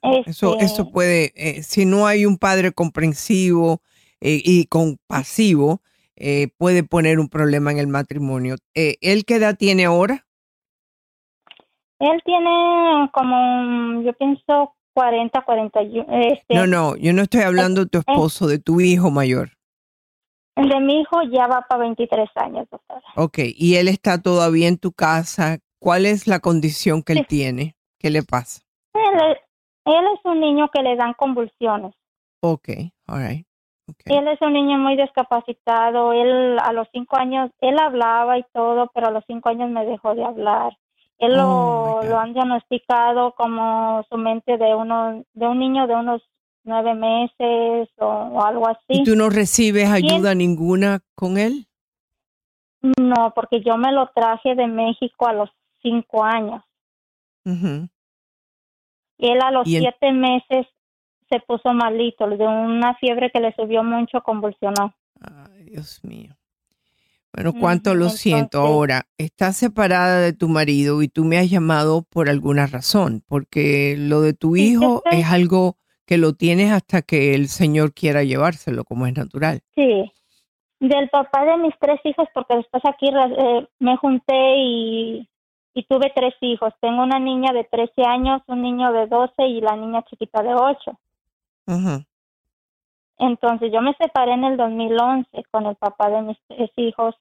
[0.00, 3.82] Eso, Este, eso puede, eh, si no hay un padre comprensivo
[4.20, 5.80] eh, y compasivo,
[6.16, 8.56] eh, puede poner un problema en el matrimonio.
[8.74, 10.26] Eh, ¿Él qué edad tiene ahora?
[12.00, 16.06] Él tiene como, yo pienso, 40, 41.
[16.10, 19.50] Este, No, no, yo no estoy hablando de tu esposo, de tu hijo mayor.
[20.56, 23.02] El de mi hijo ya va para 23 años, doctora.
[23.16, 25.58] Ok, y él está todavía en tu casa.
[25.80, 27.76] ¿Cuál es la condición que él tiene?
[28.00, 28.62] ¿Qué le pasa?
[28.94, 29.38] Él, es-
[29.84, 31.94] él es un niño que le dan convulsiones.
[32.42, 32.68] Ok,
[33.06, 33.46] all right.
[34.06, 36.12] Él es un niño muy discapacitado.
[36.12, 39.84] Él a los cinco años, él hablaba y todo, pero a los cinco años me
[39.84, 40.76] dejó de hablar.
[41.18, 45.94] Él Oh, lo, lo han diagnosticado como su mente de uno, de un niño de
[45.94, 46.22] unos
[46.64, 49.00] nueve meses o, o algo así.
[49.00, 51.66] ¿Y tú no recibes ayuda ninguna con él?
[53.00, 55.50] No, porque yo me lo traje de México a los
[55.82, 56.62] cinco años.
[57.44, 60.66] Y él a los siete meses
[61.28, 64.94] se puso malito, de una fiebre que le subió mucho, convulsionó.
[65.20, 66.34] Ay, Dios mío.
[67.32, 68.58] Bueno, cuánto lo siento.
[68.58, 73.96] Ahora, estás separada de tu marido y tú me has llamado por alguna razón, porque
[73.96, 78.84] lo de tu hijo es algo que lo tienes hasta que el Señor quiera llevárselo,
[78.84, 79.60] como es natural.
[79.74, 80.10] Sí,
[80.80, 85.28] del papá de mis tres hijos, porque después aquí eh, me junté y,
[85.74, 86.72] y tuve tres hijos.
[86.80, 90.54] Tengo una niña de 13 años, un niño de 12 y la niña chiquita de
[90.54, 90.98] 8.
[91.68, 92.02] Ujú.
[93.18, 97.14] Entonces yo me separé en el 2011 con el papá de mis tres hijos,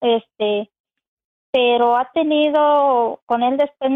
[0.00, 0.70] este,
[1.50, 3.90] pero ha tenido, con él después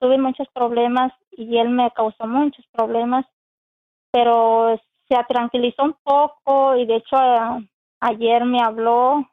[0.00, 3.24] tuve muchos problemas y él me causó muchos problemas,
[4.10, 4.76] pero
[5.08, 7.60] se tranquilizó un poco y de hecho a-
[8.00, 9.24] ayer me habló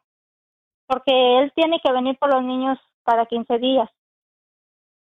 [0.86, 3.88] porque él tiene que venir por los niños cada 15 días,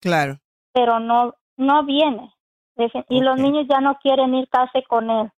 [0.01, 0.39] Claro.
[0.73, 2.33] pero no no viene
[3.09, 5.31] Y los niños ya no quieren ir casi con él.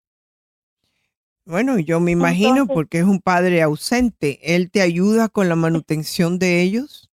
[1.46, 4.40] Bueno, yo me imagino Entonces- porque es un padre ausente.
[4.56, 7.10] ¿Él te ayuda con la manutención de ellos?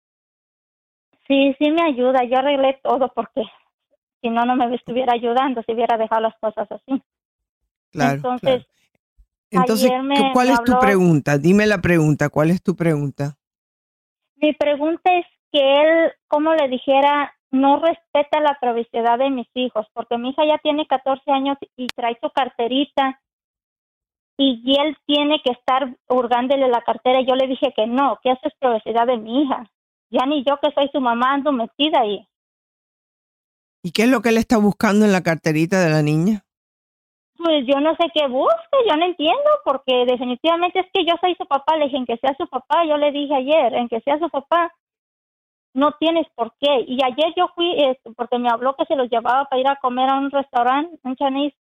[1.27, 2.23] Sí, sí me ayuda.
[2.23, 3.41] Yo arreglé todo porque
[4.21, 7.01] si no, no me estuviera ayudando si hubiera dejado las cosas así.
[7.91, 8.15] Claro.
[8.15, 8.65] Entonces,
[9.49, 11.37] Entonces, ayer me- ¿cu- ¿cuál me es tu pregunta?
[11.37, 12.29] Dime la pregunta.
[12.29, 13.35] ¿Cuál es tu pregunta?
[14.37, 19.85] mi pregunta es que él, como le dijera, no respeta la privacidad de mis hijos,
[19.93, 23.19] porque mi hija ya tiene 14 años y trae su carterita
[24.37, 27.21] y él tiene que estar hurgándole la cartera.
[27.21, 29.69] Yo le dije que no, que eso es privacidad de mi hija.
[30.09, 32.27] Ya ni yo que soy su mamá ando metida ahí.
[33.83, 36.43] ¿Y qué es lo que él está buscando en la carterita de la niña?
[37.37, 41.35] Pues yo no sé qué busca, yo no entiendo, porque definitivamente es que yo soy
[41.35, 43.99] su papá, le dije en que sea su papá, yo le dije ayer, en que
[44.01, 44.71] sea su papá,
[45.73, 46.85] no tienes por qué.
[46.87, 49.77] Y ayer yo fui, este, porque me habló que se los llevaba para ir a
[49.77, 51.55] comer a un restaurante, un Chinese,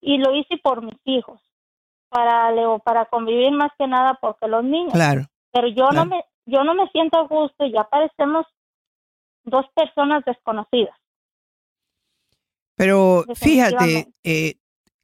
[0.00, 1.40] y lo hice por mis hijos,
[2.08, 4.92] para, Leo, para convivir más que nada, porque los niños.
[4.92, 5.26] Claro.
[5.52, 5.94] Pero yo Claro.
[5.94, 8.46] no me yo no me siento a gusto y ya parecemos
[9.44, 10.94] dos personas desconocidas.
[12.76, 14.56] Pero fíjate, eh,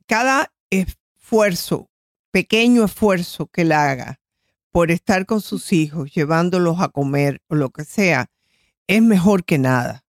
[0.06, 1.88] cada esfuerzo,
[2.30, 4.19] pequeño esfuerzo que él haga
[4.72, 8.30] por estar con sus hijos, llevándolos a comer o lo que sea,
[8.86, 10.04] es mejor que nada.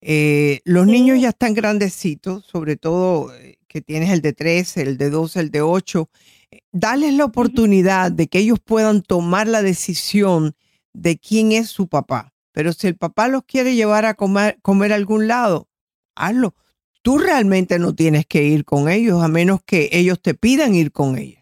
[0.00, 4.98] Eh, los niños ya están grandecitos, sobre todo eh, que tienes el de 13, el
[4.98, 6.10] de 12, el de 8.
[6.50, 10.54] Eh, Dales la oportunidad de que ellos puedan tomar la decisión
[10.92, 12.32] de quién es su papá.
[12.52, 15.68] Pero si el papá los quiere llevar a comer, comer a algún lado,
[16.14, 16.54] hazlo.
[17.02, 20.92] Tú realmente no tienes que ir con ellos a menos que ellos te pidan ir
[20.92, 21.39] con ellos.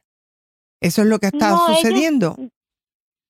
[0.81, 2.37] Eso es lo que está No, ellos- sucediendo.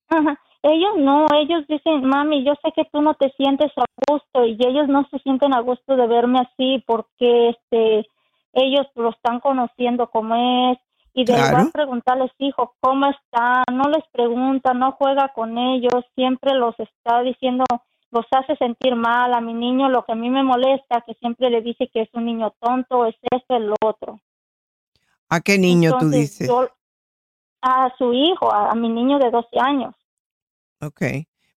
[0.08, 0.38] Ajá.
[0.62, 4.58] Ellos no, ellos dicen, mami, yo sé que tú no te sientes a gusto y
[4.66, 8.06] ellos no se sienten a gusto de verme así porque este
[8.54, 10.34] ellos lo están conociendo como
[10.72, 10.78] es
[11.14, 11.56] y de Claro.
[11.58, 13.62] verdad preguntarles, hijo, ¿cómo está?
[13.72, 17.64] No les pregunta, no juega con ellos, siempre los está diciendo,
[18.10, 19.32] los hace sentir mal.
[19.34, 22.08] A mi niño lo que a mí me molesta, que siempre le dice que es
[22.14, 24.20] un niño tonto, es esto, el otro.
[25.28, 26.48] ¿A qué niño tú dices?
[26.48, 26.68] yo-
[27.62, 29.94] a su hijo, a, a mi niño de 12 años.
[30.80, 31.02] Ok.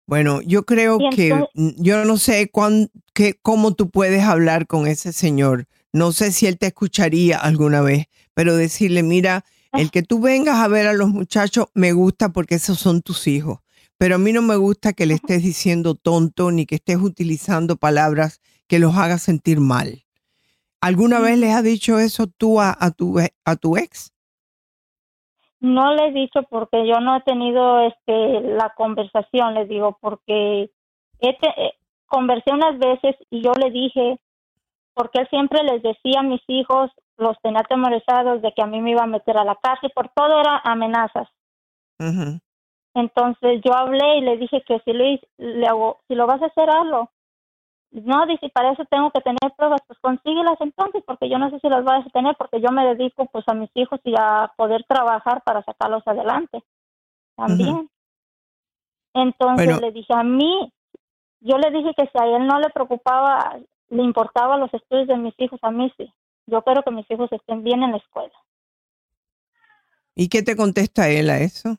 [0.07, 4.87] Bueno, yo creo que mm, yo no sé cuán, qué, cómo tú puedes hablar con
[4.87, 5.67] ese señor.
[5.93, 10.57] No sé si él te escucharía alguna vez, pero decirle, mira, el que tú vengas
[10.57, 13.59] a ver a los muchachos me gusta porque esos son tus hijos,
[13.99, 17.77] pero a mí no me gusta que le estés diciendo tonto ni que estés utilizando
[17.77, 20.07] palabras que los haga sentir mal.
[20.81, 24.13] ¿Alguna vez les has dicho eso tú a, a tu, a tu ex?
[25.61, 30.71] No le he dicho porque yo no he tenido este la conversación, les digo, porque
[31.21, 31.75] eh,
[32.07, 34.19] conversé unas veces y yo le dije,
[34.95, 38.81] porque él siempre les decía a mis hijos, los tenía atemorizados de que a mí
[38.81, 41.29] me iba a meter a la cárcel, por todo era amenazas.
[42.95, 46.47] Entonces yo hablé y le dije que si, Luis, le hago, si lo vas a
[46.47, 47.11] hacer, hazlo.
[47.91, 51.59] No, dice, para eso tengo que tener pruebas, pues consíguelas entonces, porque yo no sé
[51.61, 54.53] si las vas a tener, porque yo me dedico pues a mis hijos y a
[54.57, 56.63] poder trabajar para sacarlos adelante
[57.35, 57.89] también.
[59.15, 59.81] Entonces Bueno.
[59.81, 60.73] le dije a mí,
[61.41, 63.59] yo le dije que si a él no le preocupaba,
[63.89, 66.13] le importaba los estudios de mis hijos, a mí sí.
[66.47, 68.35] Yo quiero que mis hijos estén bien en la escuela.
[70.15, 71.79] ¿Y qué te contesta él a eso?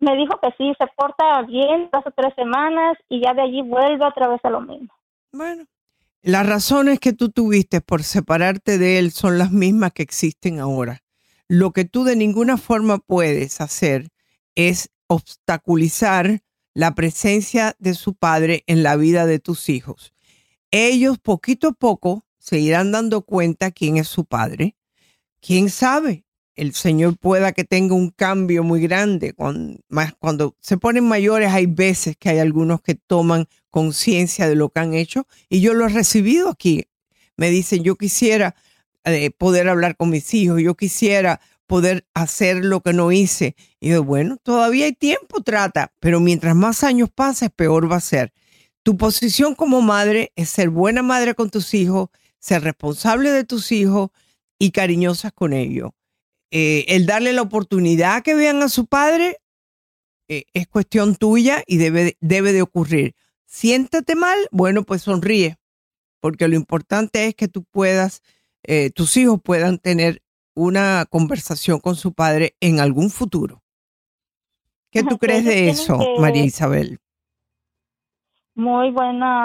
[0.00, 4.04] Me dijo que sí, se porta bien dos tres semanas y ya de allí vuelve
[4.04, 4.92] otra vez a lo mismo.
[5.32, 5.64] Bueno.
[6.22, 11.02] Las razones que tú tuviste por separarte de él son las mismas que existen ahora.
[11.48, 14.08] Lo que tú de ninguna forma puedes hacer
[14.54, 16.40] es obstaculizar
[16.74, 20.12] la presencia de su padre en la vida de tus hijos.
[20.70, 24.76] Ellos poquito a poco se irán dando cuenta quién es su padre.
[25.40, 26.24] ¿Quién sabe?
[26.60, 29.32] El Señor pueda que tenga un cambio muy grande.
[29.32, 34.56] Cuando, más cuando se ponen mayores hay veces que hay algunos que toman conciencia de
[34.56, 36.84] lo que han hecho y yo lo he recibido aquí.
[37.38, 38.56] Me dicen, yo quisiera
[39.04, 43.56] eh, poder hablar con mis hijos, yo quisiera poder hacer lo que no hice.
[43.80, 48.00] Y yo, bueno, todavía hay tiempo, trata, pero mientras más años pases, peor va a
[48.00, 48.34] ser.
[48.82, 53.72] Tu posición como madre es ser buena madre con tus hijos, ser responsable de tus
[53.72, 54.10] hijos
[54.58, 55.92] y cariñosa con ellos.
[56.50, 59.36] Eh, el darle la oportunidad que vean a su padre
[60.28, 63.14] eh, es cuestión tuya y debe, debe de ocurrir.
[63.46, 65.56] Siéntate mal, bueno, pues sonríe,
[66.20, 68.22] porque lo importante es que tú puedas,
[68.64, 70.22] eh, tus hijos puedan tener
[70.54, 73.62] una conversación con su padre en algún futuro.
[74.90, 76.98] ¿Qué tú que crees de eso, María Isabel?
[78.54, 79.44] Muy buena,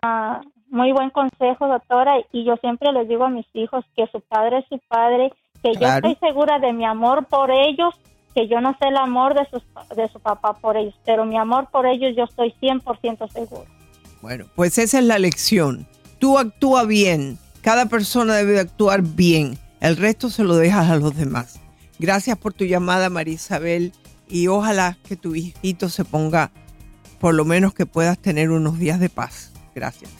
[0.68, 2.16] muy buen consejo, doctora.
[2.32, 5.32] Y yo siempre les digo a mis hijos que su padre es su padre,
[5.72, 6.07] que Claro.
[6.07, 7.93] yo estoy segura de mi amor por ellos,
[8.34, 9.63] que yo no sé el amor de, sus,
[9.95, 13.70] de su papá por ellos, pero mi amor por ellos yo estoy 100% segura.
[14.22, 15.88] Bueno, pues esa es la lección.
[16.20, 17.38] Tú actúa bien.
[17.61, 19.57] Cada persona debe de actuar bien.
[19.80, 21.59] El resto se lo dejas a los demás.
[21.99, 23.93] Gracias por tu llamada, María Isabel.
[24.28, 26.51] Y ojalá que tu hijito se ponga,
[27.20, 29.51] por lo menos que puedas tener unos días de paz.
[29.76, 30.11] Gracias.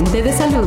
[0.00, 0.66] De salud.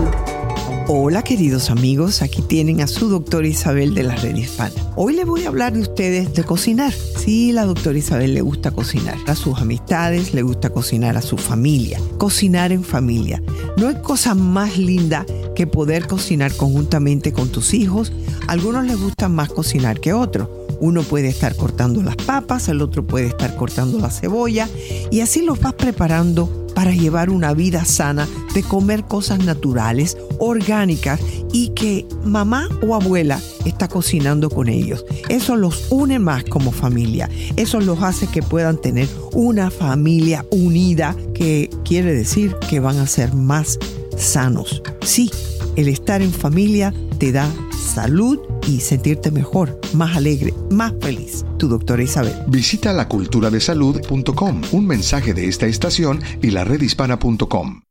[0.87, 4.71] Hola queridos amigos, aquí tienen a su doctora Isabel de la Red Hispana.
[4.95, 6.93] Hoy les voy a hablar de ustedes de cocinar.
[6.93, 11.37] Sí, la doctora Isabel le gusta cocinar a sus amistades, le gusta cocinar a su
[11.37, 11.99] familia.
[12.19, 13.41] Cocinar en familia.
[13.75, 15.25] No hay cosa más linda
[15.55, 18.13] que poder cocinar conjuntamente con tus hijos.
[18.47, 20.47] Algunos les gusta más cocinar que otros.
[20.79, 24.69] Uno puede estar cortando las papas, el otro puede estar cortando la cebolla
[25.11, 31.19] y así los vas preparando para llevar una vida sana, de comer cosas naturales, orgánicas
[31.51, 35.05] y que mamá o abuela está cocinando con ellos.
[35.29, 37.29] Eso los une más como familia.
[37.55, 43.07] Eso los hace que puedan tener una familia unida, que quiere decir que van a
[43.07, 43.79] ser más
[44.17, 44.81] sanos.
[45.01, 45.31] Sí,
[45.75, 47.49] el estar en familia te da
[47.93, 51.45] salud y sentirte mejor, más alegre, más feliz.
[51.57, 52.33] Tu doctora Isabel.
[52.47, 57.81] Visita laculturadesalud.com, un mensaje de esta estación y la redhispana.com.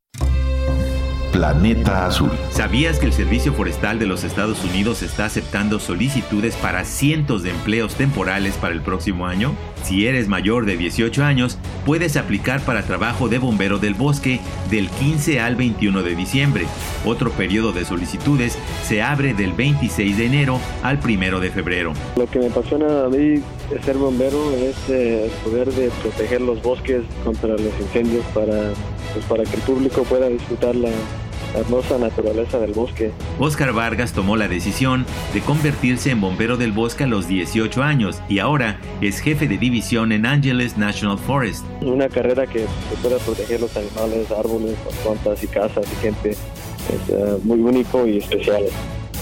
[1.32, 2.30] Planeta Azul.
[2.50, 7.50] ¿Sabías que el Servicio Forestal de los Estados Unidos está aceptando solicitudes para cientos de
[7.50, 9.54] empleos temporales para el próximo año?
[9.82, 14.88] Si eres mayor de 18 años, puedes aplicar para trabajo de bombero del bosque del
[14.90, 16.66] 15 al 21 de diciembre.
[17.04, 21.94] Otro periodo de solicitudes se abre del 26 de enero al 1 de febrero.
[22.16, 26.42] Lo que me apasiona a mí de ser bombero es eh, el poder de proteger
[26.42, 28.72] los bosques contra los incendios para,
[29.14, 31.21] pues, para que el público pueda disfrutar la, la
[31.54, 33.12] hermosa naturaleza del bosque.
[33.38, 38.20] Oscar Vargas tomó la decisión de convertirse en bombero del bosque a los 18 años
[38.28, 41.64] y ahora es jefe de división en Angeles National Forest.
[41.80, 42.66] Una carrera que
[43.02, 48.18] pueda proteger los animales, árboles, plantas y casas y gente es eh, muy único y
[48.18, 48.64] especial.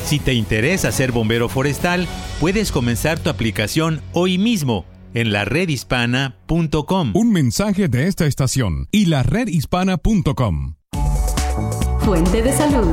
[0.04, 2.06] Si te interesa ser bombero forestal,
[2.40, 7.12] puedes comenzar tu aplicación hoy mismo en la redhispana.com.
[7.14, 10.74] Un mensaje de esta estación y la redhispana.com.
[12.10, 12.88] Fuente de salud.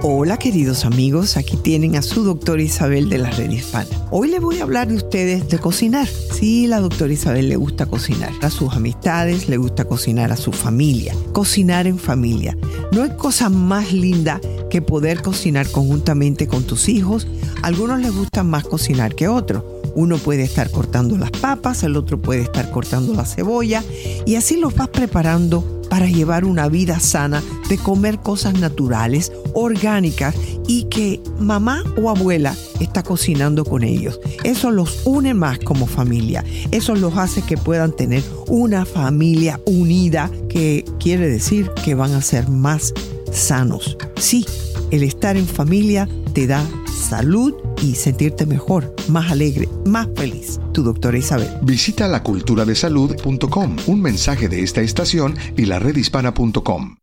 [0.00, 3.88] Hola queridos amigos, aquí tienen a su doctora Isabel de la Red Hispana.
[4.12, 6.06] Hoy les voy a hablar de ustedes de cocinar.
[6.06, 10.52] Sí, la doctora Isabel le gusta cocinar a sus amistades, le gusta cocinar a su
[10.52, 11.16] familia.
[11.32, 12.56] Cocinar en familia.
[12.92, 17.26] No hay cosa más linda que poder cocinar conjuntamente con tus hijos.
[17.62, 19.64] Algunos les gusta más cocinar que otros.
[19.96, 23.82] Uno puede estar cortando las papas, el otro puede estar cortando la cebolla
[24.26, 30.34] y así los vas preparando para llevar una vida sana, de comer cosas naturales, orgánicas
[30.66, 34.20] y que mamá o abuela está cocinando con ellos.
[34.44, 36.44] Eso los une más como familia.
[36.70, 42.22] Eso los hace que puedan tener una familia unida, que quiere decir que van a
[42.22, 42.92] ser más
[43.32, 43.96] sanos.
[44.16, 44.46] Sí,
[44.90, 46.64] el estar en familia te da
[47.08, 50.60] salud y sentirte mejor, más alegre, más feliz.
[50.72, 51.48] Tu doctora Isabel.
[51.62, 56.96] Visita laculturadesalud.com, un mensaje de esta estación y la redhispana.com.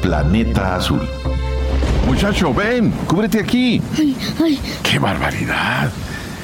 [0.00, 1.00] Planeta Azul.
[2.06, 3.80] Muchacho, ven, cúbrete aquí.
[3.96, 4.58] Ay, ay.
[4.82, 5.90] ¡Qué barbaridad!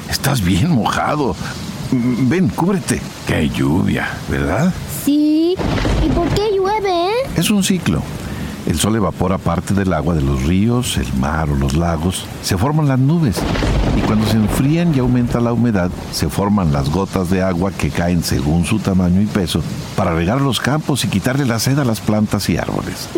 [0.09, 1.35] Estás bien mojado.
[1.91, 3.01] Mm, Ven, cúbrete.
[3.27, 4.07] ¡Qué lluvia!
[4.29, 4.73] ¿Verdad?
[5.05, 5.55] Sí.
[6.05, 7.11] ¿Y por qué llueve, eh?
[7.35, 8.01] Es un ciclo.
[8.69, 12.25] El sol evapora parte del agua de los ríos, el mar o los lagos.
[12.43, 13.41] Se forman las nubes.
[13.97, 17.89] Y cuando se enfrían y aumenta la humedad, se forman las gotas de agua que
[17.89, 19.63] caen según su tamaño y peso
[19.97, 23.09] para regar los campos y quitarle la sed a las plantas y árboles.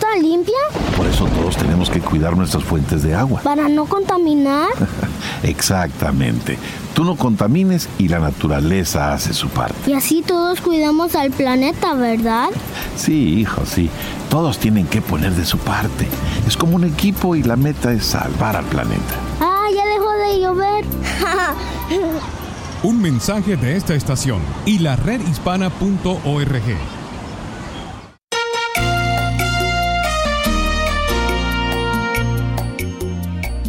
[0.00, 0.54] ¿Ya está limpia?
[0.96, 3.40] Por eso todos tenemos que cuidar nuestras fuentes de agua.
[3.42, 4.68] Para no contaminar.
[5.42, 6.58] Exactamente.
[6.94, 9.90] Tú no contamines y la naturaleza hace su parte.
[9.90, 12.48] Y así todos cuidamos al planeta, ¿verdad?
[12.96, 13.88] Sí, hijo, sí.
[14.28, 16.06] Todos tienen que poner de su parte.
[16.46, 19.14] Es como un equipo y la meta es salvar al planeta.
[19.40, 20.84] Ah, ya dejó de llover.
[22.82, 26.99] Un mensaje de esta estación y la redhispana.org.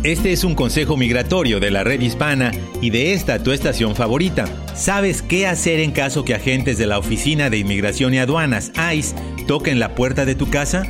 [0.03, 4.45] Este es un consejo migratorio de la red hispana y de esta tu estación favorita.
[4.73, 9.15] ¿Sabes qué hacer en caso que agentes de la Oficina de Inmigración y Aduanas, ICE,
[9.45, 10.87] toquen la puerta de tu casa?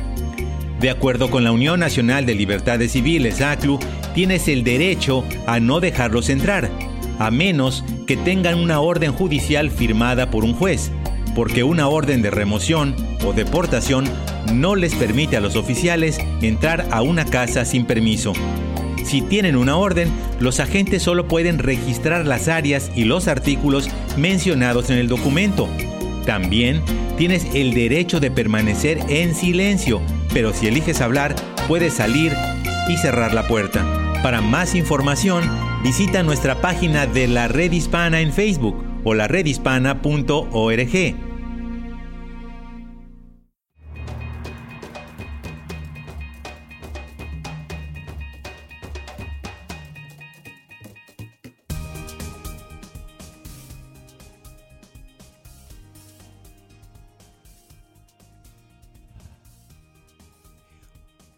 [0.80, 3.78] De acuerdo con la Unión Nacional de Libertades Civiles, ACLU,
[4.14, 6.70] tienes el derecho a no dejarlos entrar,
[7.18, 10.90] a menos que tengan una orden judicial firmada por un juez,
[11.34, 12.96] porque una orden de remoción
[13.26, 14.06] o deportación
[14.54, 18.32] no les permite a los oficiales entrar a una casa sin permiso.
[19.04, 24.90] Si tienen una orden, los agentes solo pueden registrar las áreas y los artículos mencionados
[24.90, 25.68] en el documento.
[26.26, 26.82] También
[27.16, 30.00] tienes el derecho de permanecer en silencio,
[30.32, 31.34] pero si eliges hablar,
[31.68, 32.32] puedes salir
[32.88, 33.84] y cerrar la puerta.
[34.22, 35.42] Para más información,
[35.82, 39.26] visita nuestra página de la Red Hispana en Facebook o la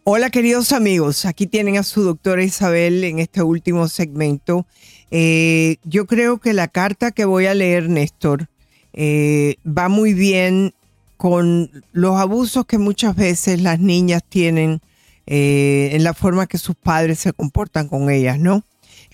[0.07, 4.67] Hola queridos amigos, aquí tienen a su doctora Isabel en este último segmento.
[5.09, 8.47] Eh, yo creo que la carta que voy a leer, Néstor,
[8.93, 10.75] eh, va muy bien
[11.17, 14.79] con los abusos que muchas veces las niñas tienen
[15.25, 18.63] eh, en la forma que sus padres se comportan con ellas, ¿no?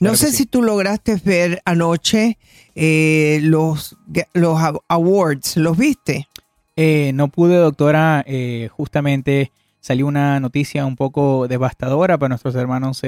[0.01, 2.37] No sé si tú lograste ver anoche
[2.75, 3.95] los,
[4.33, 6.27] los awards, ¿los viste?
[6.75, 8.25] Eh, no pude, doctora.
[8.71, 13.01] Justamente salió una noticia un poco devastadora para nuestros hermanos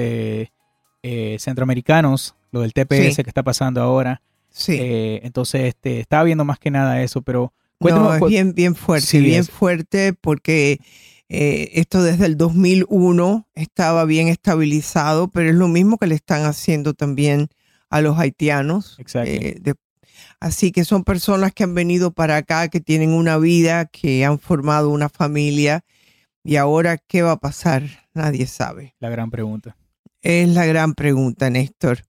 [1.39, 4.21] centroamericanos, lo del TPS que está pasando ahora.
[4.49, 4.77] Sí.
[5.23, 7.53] entonces, este, estaba viendo más que nada eso, pero...
[7.79, 10.79] No, es bien, bien fuerte, bien fuerte porque
[11.35, 16.45] eh, esto desde el 2001 estaba bien estabilizado, pero es lo mismo que le están
[16.45, 17.47] haciendo también
[17.89, 18.99] a los haitianos.
[19.25, 19.59] Eh,
[20.39, 24.37] así que son personas que han venido para acá, que tienen una vida, que han
[24.37, 25.83] formado una familia.
[26.43, 27.83] Y ahora, ¿qué va a pasar?
[28.13, 28.95] Nadie sabe.
[28.99, 29.77] La gran pregunta.
[30.21, 32.03] Es la gran pregunta, Néstor.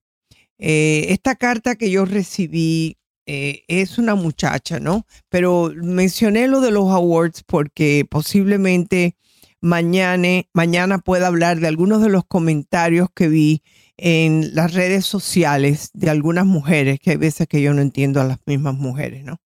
[0.57, 5.07] Eh, esta carta que yo recibí es una muchacha, ¿no?
[5.29, 9.15] Pero mencioné lo de los awards porque posiblemente
[9.61, 13.63] mañana, mañana pueda hablar de algunos de los comentarios que vi
[13.97, 18.25] en las redes sociales de algunas mujeres, que hay veces que yo no entiendo a
[18.25, 19.37] las mismas mujeres, ¿no?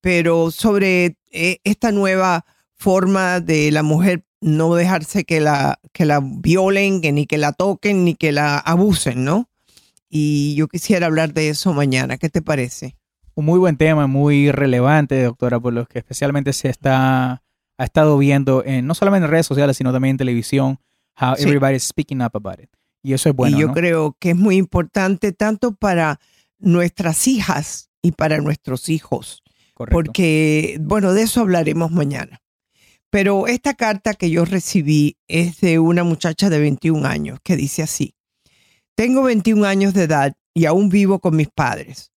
[0.00, 2.44] Pero sobre eh, esta nueva
[2.82, 7.52] forma de la mujer no dejarse que la, que la violen, que ni que la
[7.52, 9.48] toquen, ni que la abusen, ¿no?
[10.10, 12.18] Y yo quisiera hablar de eso mañana.
[12.18, 12.96] ¿Qué te parece?
[13.34, 17.42] Un muy buen tema, muy relevante, doctora, por lo que especialmente se está
[17.78, 20.78] ha estado viendo, en, no solamente en redes sociales, sino también en televisión,
[21.20, 22.70] how everybody everybody's speaking up about it.
[23.02, 23.56] Y eso es bueno.
[23.56, 26.20] Y yo creo que es muy importante tanto para
[26.58, 29.42] nuestras hijas y para nuestros hijos.
[29.74, 29.96] Correcto.
[29.96, 32.40] Porque, bueno, de eso hablaremos mañana.
[33.12, 37.84] Pero esta carta que yo recibí es de una muchacha de 21 años que dice
[37.84, 38.16] así,
[38.96, 42.10] tengo 21 años de edad y aún vivo con mis padres.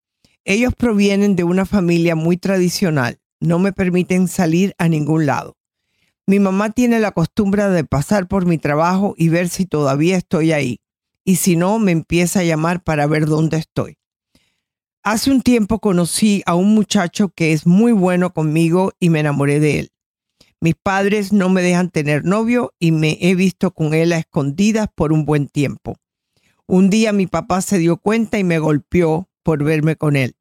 [0.43, 5.57] Ellos provienen de una familia muy tradicional no me permiten salir a ningún lado.
[6.27, 10.51] Mi mamá tiene la costumbre de pasar por mi trabajo y ver si todavía estoy
[10.51, 10.79] ahí.
[11.23, 13.97] Y si no, me empieza a llamar para ver dónde estoy.
[15.03, 19.59] Hace un tiempo conocí a un muchacho que es muy bueno conmigo y me enamoré
[19.59, 19.89] de él.
[20.65, 24.87] Mis padres no me dejan tener novio y me he visto con él a escondidas
[24.95, 25.95] por un buen tiempo.
[26.65, 30.35] Un día mi papá se dio cuenta y me golpeó por verme con él.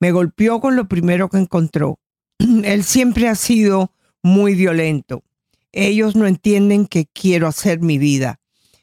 [0.00, 2.00] Me golpeó con lo primero que encontró,
[2.64, 3.92] él siempre ha sido
[4.24, 5.22] muy violento.
[5.70, 8.40] Ellos no entienden que quiero hacer mi vida.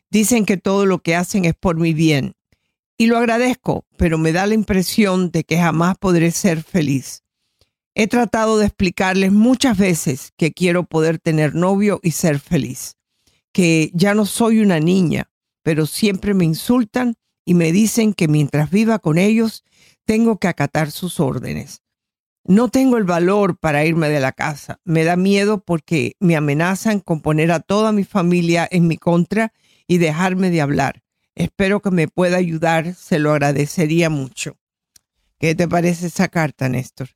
[0.10, 2.36] Dicen que todo lo que hacen es por mi bien.
[2.98, 7.24] Y lo agradezco, pero me da la impresión de que jamás podré ser feliz.
[7.94, 12.96] He tratado de explicarles muchas veces que quiero poder tener novio y ser feliz,
[13.52, 15.30] que ya no soy una niña,
[15.62, 19.66] pero siempre me insultan y me dicen que mientras viva con ellos
[20.06, 21.82] tengo que acatar sus órdenes.
[22.44, 24.80] No tengo el valor para irme de la casa.
[24.84, 29.54] Me da miedo porque me amenazan con poner a toda mi familia en mi contra
[29.86, 31.04] y dejarme de hablar.
[31.36, 34.58] Espero que me pueda ayudar, se lo agradecería mucho.
[35.40, 37.10] ¿Qué te parece esa carta, Néstor?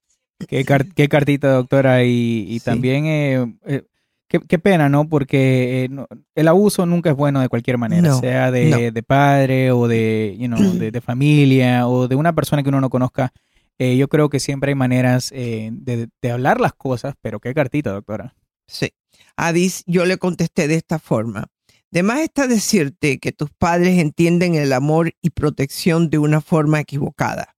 [0.47, 2.03] Qué, cartita, doctora.
[2.03, 3.83] Y, también, eh, eh,
[4.27, 5.07] qué, pena, ¿no?
[5.07, 5.89] Porque eh,
[6.35, 10.37] el abuso nunca es bueno de cualquier manera, sea de, padre o de,
[10.77, 13.31] de, de familia o de una persona que uno no conozca
[13.77, 18.35] eh, yo creo que siempre hay maneras de, hablar las cosas, pero qué cartita, doctora.
[18.67, 18.93] Sí.
[19.35, 21.47] Adis, yo le contesté de esta forma.
[21.91, 26.79] De más está decirte que tus padres entienden el amor y protección de una forma
[26.79, 27.55] equivocada.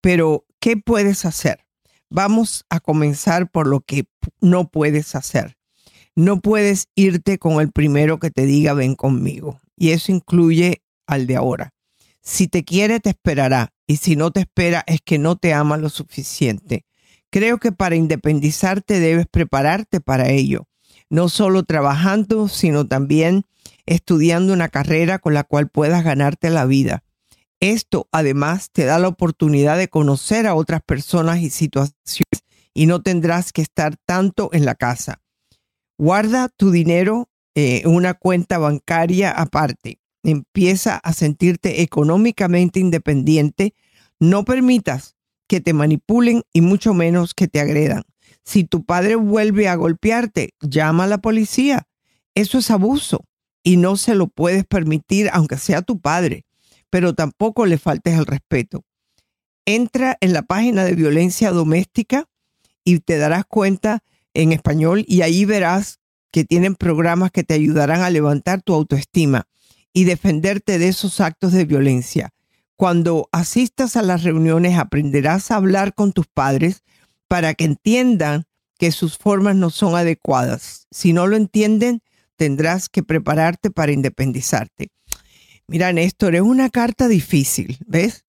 [0.00, 1.64] Pero, ¿qué puedes hacer?
[2.10, 4.06] Vamos a comenzar por lo que
[4.40, 5.56] no puedes hacer.
[6.14, 9.60] No puedes irte con el primero que te diga ven conmigo.
[9.76, 11.74] Y eso incluye al de ahora.
[12.22, 15.76] Si te quiere, te esperará y si no te espera es que no te ama
[15.76, 16.84] lo suficiente.
[17.30, 20.66] Creo que para independizarte debes prepararte para ello,
[21.10, 23.44] no solo trabajando, sino también
[23.86, 27.02] estudiando una carrera con la cual puedas ganarte la vida.
[27.60, 32.42] Esto además te da la oportunidad de conocer a otras personas y situaciones
[32.74, 35.20] y no tendrás que estar tanto en la casa.
[35.98, 43.74] Guarda tu dinero eh, en una cuenta bancaria aparte empieza a sentirte económicamente independiente,
[44.20, 45.16] no permitas
[45.48, 48.02] que te manipulen y mucho menos que te agredan.
[48.44, 51.86] Si tu padre vuelve a golpearte, llama a la policía.
[52.34, 53.24] Eso es abuso
[53.62, 56.44] y no se lo puedes permitir aunque sea tu padre,
[56.90, 58.84] pero tampoco le faltes el respeto.
[59.66, 62.26] Entra en la página de violencia doméstica
[62.84, 64.02] y te darás cuenta
[64.34, 69.46] en español y ahí verás que tienen programas que te ayudarán a levantar tu autoestima
[69.92, 72.30] y defenderte de esos actos de violencia.
[72.76, 76.82] Cuando asistas a las reuniones aprenderás a hablar con tus padres
[77.26, 78.44] para que entiendan
[78.78, 80.86] que sus formas no son adecuadas.
[80.90, 82.00] Si no lo entienden,
[82.36, 84.90] tendrás que prepararte para independizarte.
[85.68, 88.24] Mira, Néstor, es una carta difícil, ¿ves?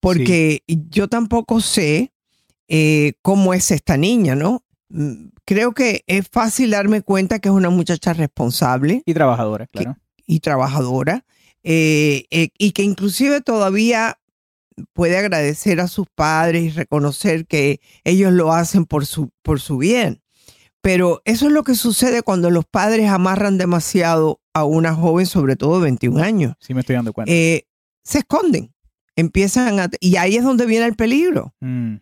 [0.00, 2.12] Porque yo tampoco sé
[2.66, 4.64] eh, cómo es esta niña, ¿no?
[4.88, 9.02] Mm, creo que es fácil darme cuenta que es una muchacha responsable.
[9.06, 9.96] Y trabajadora, claro.
[10.26, 11.24] y trabajadora.
[11.62, 14.18] Eh, eh, y que inclusive todavía
[14.92, 19.78] puede agradecer a sus padres y reconocer que ellos lo hacen por su, por su
[19.78, 20.21] bien.
[20.82, 25.54] Pero eso es lo que sucede cuando los padres amarran demasiado a una joven, sobre
[25.54, 26.54] todo de 21 años.
[26.60, 27.32] Sí, me estoy dando cuenta.
[27.32, 27.66] Eh,
[28.02, 28.74] se esconden,
[29.14, 29.88] empiezan a...
[30.00, 31.54] Y ahí es donde viene el peligro.
[31.60, 31.96] Mm.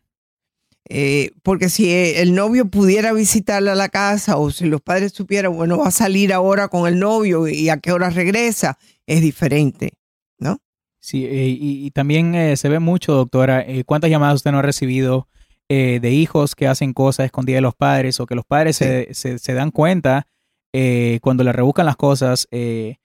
[0.88, 5.54] Eh, porque si el novio pudiera visitarla a la casa o si los padres supieran,
[5.54, 9.92] bueno, va a salir ahora con el novio y a qué hora regresa, es diferente,
[10.38, 10.58] ¿no?
[10.98, 15.28] Sí, eh, y, también se ve mucho, doctora, ¿cuántas llamadas usted no ha recibido
[15.72, 19.14] eh, de hijos que hacen cosas escondidas de los padres o que los padres se,
[19.14, 20.26] se, dan cuenta
[20.72, 22.96] eh, cuando le rebuscan las cosas, eh,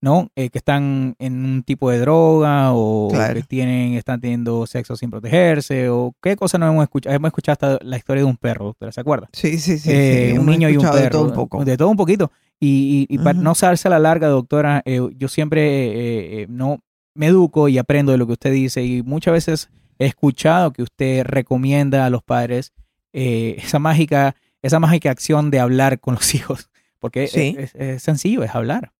[0.00, 0.30] ¿no?
[0.34, 5.90] que están en un tipo de droga o que tienen, están teniendo sexo sin protegerse
[5.90, 7.14] o qué cosa no hemos escuchado.
[7.14, 9.28] Hemos escuchado hasta la historia de un perro, ¿usted se acuerda?
[9.34, 10.32] Sí, sí, sí.
[10.38, 10.96] un niño y un perro.
[10.96, 11.62] De todo un poco.
[11.62, 12.32] De todo un poquito.
[12.58, 16.80] Y, y, para no usarse a la larga, doctora, yo siempre no
[17.14, 19.68] me educo y aprendo de lo que usted dice y muchas veces
[19.98, 22.72] he escuchado que usted recomienda a los padres
[23.12, 28.54] eh, esa mágica, esa mágica acción de hablar con los hijos, porque es, sencillo, es
[28.54, 28.92] hablar.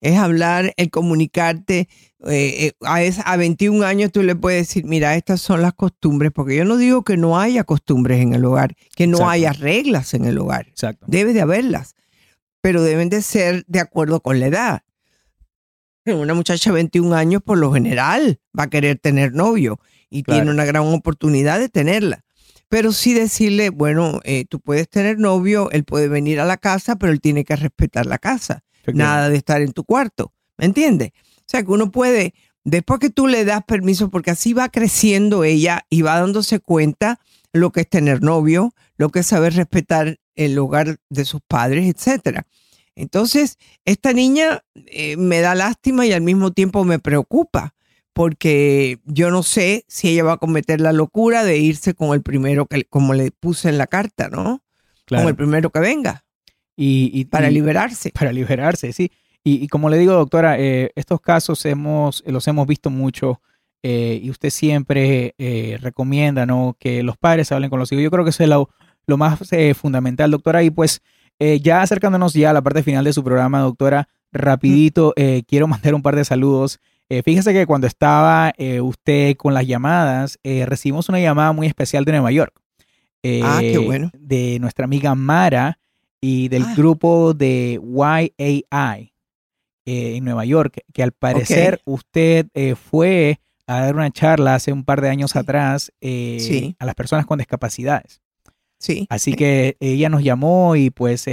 [0.00, 1.88] Es hablar, el comunicarte.
[2.26, 2.98] Eh, eh, a,
[3.32, 6.76] a 21 años tú le puedes decir, mira, estas son las costumbres, porque yo no
[6.76, 10.66] digo que no haya costumbres en el hogar, que no haya reglas en el hogar.
[10.68, 11.06] Exacto.
[11.08, 11.94] Debe de haberlas,
[12.60, 14.82] pero deben de ser de acuerdo con la edad.
[16.04, 19.78] Una muchacha de 21 años, por lo general, va a querer tener novio
[20.12, 22.24] y tiene una gran oportunidad de tenerla.
[22.68, 26.96] Pero sí decirle, bueno, eh, tú puedes tener novio, él puede venir a la casa,
[26.96, 28.62] pero él tiene que respetar la casa.
[28.92, 30.32] Nada de estar en tu cuarto.
[30.58, 31.12] ¿Me entiendes?
[31.38, 32.34] O sea, que uno puede,
[32.64, 37.18] después que tú le das permiso, porque así va creciendo ella y va dándose cuenta
[37.52, 41.86] lo que es tener novio, lo que es saber respetar el hogar de sus padres,
[41.94, 42.46] etcétera.
[42.94, 47.74] Entonces, esta niña eh, me da lástima y al mismo tiempo me preocupa,
[48.12, 52.22] porque yo no sé si ella va a cometer la locura de irse con el
[52.22, 54.62] primero que, como le puse en la carta, ¿no?
[55.08, 56.24] Con el primero que venga.
[56.76, 58.10] Y, para liberarse.
[58.10, 59.12] Para liberarse, sí.
[59.44, 63.40] Y, como le digo, doctora, eh, estos casos hemos, los hemos visto mucho
[63.82, 66.76] eh, y usted siempre eh, recomienda, ¿no?
[66.78, 68.02] Que los padres hablen con los hijos.
[68.02, 68.70] Yo creo que eso es lo,
[69.06, 69.40] lo más
[69.74, 70.62] fundamental, doctora.
[70.62, 71.02] Y pues
[71.60, 75.12] ya acercándonos ya a la parte final de su programa, doctora, rapidito,
[75.48, 76.78] quiero mandar un par de saludos.
[77.08, 81.66] Eh, fíjese que cuando estaba eh, usted con las llamadas, eh, recibimos una llamada muy
[81.66, 82.54] especial de Nueva York.
[83.44, 84.10] ah, qué bueno.
[84.18, 85.78] De nuestra amiga Mara
[86.20, 86.74] y del ah.
[86.76, 89.12] grupo de YAI
[89.84, 92.46] en Nueva York, que al parecer usted
[92.76, 97.38] fue a dar una charla hace un par de años atrás a las personas con
[97.38, 98.22] discapacidades.
[98.78, 99.06] Sí.
[99.10, 101.26] Así que ella nos llamó y pues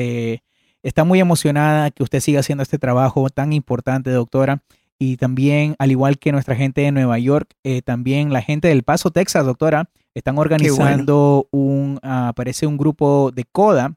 [0.83, 4.61] está muy emocionada que usted siga haciendo este trabajo tan importante, doctora.
[5.01, 8.83] Y también, al igual que nuestra gente de Nueva York, eh, también la gente del
[8.83, 13.95] Paso, Texas, doctora, están organizando un, aparece un grupo de CODA.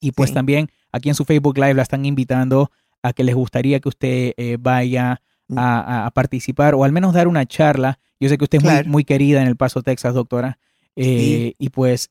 [0.00, 2.72] Y pues también aquí en su Facebook Live la están invitando
[3.02, 5.54] a que les gustaría que usted eh, vaya mm.
[5.58, 8.00] a, participar o al menos dar una charla.
[8.18, 10.58] Yo sé que usted es muy, muy, querida en el Paso, Texas, doctora.
[10.96, 12.08] Eh, y pues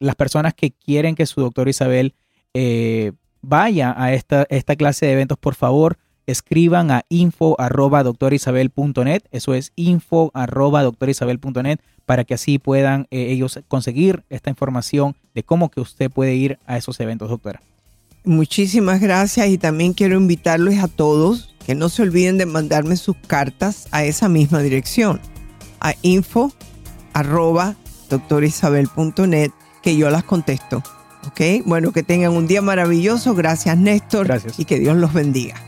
[0.00, 2.14] las personas que quieren que su doctora Isabel
[3.42, 5.98] vaya a esta, esta clase de eventos, por favor,
[6.28, 13.30] escriban a info arroba doctorisabel.net, eso es info arroba doctorisabel.net, para que así puedan eh,
[13.30, 17.62] ellos conseguir esta información de cómo que usted puede ir a esos eventos, doctora.
[18.24, 23.16] Muchísimas gracias y también quiero invitarlos a todos que no se olviden de mandarme sus
[23.26, 25.20] cartas a esa misma dirección,
[25.80, 26.52] a info
[27.14, 27.76] arroba
[28.10, 29.50] doctorisabel.net,
[29.82, 30.82] que yo las contesto.
[31.26, 31.64] ¿Ok?
[31.66, 33.34] Bueno, que tengan un día maravilloso.
[33.34, 34.26] Gracias, Néstor.
[34.26, 34.58] Gracias.
[34.58, 35.67] Y que Dios los bendiga.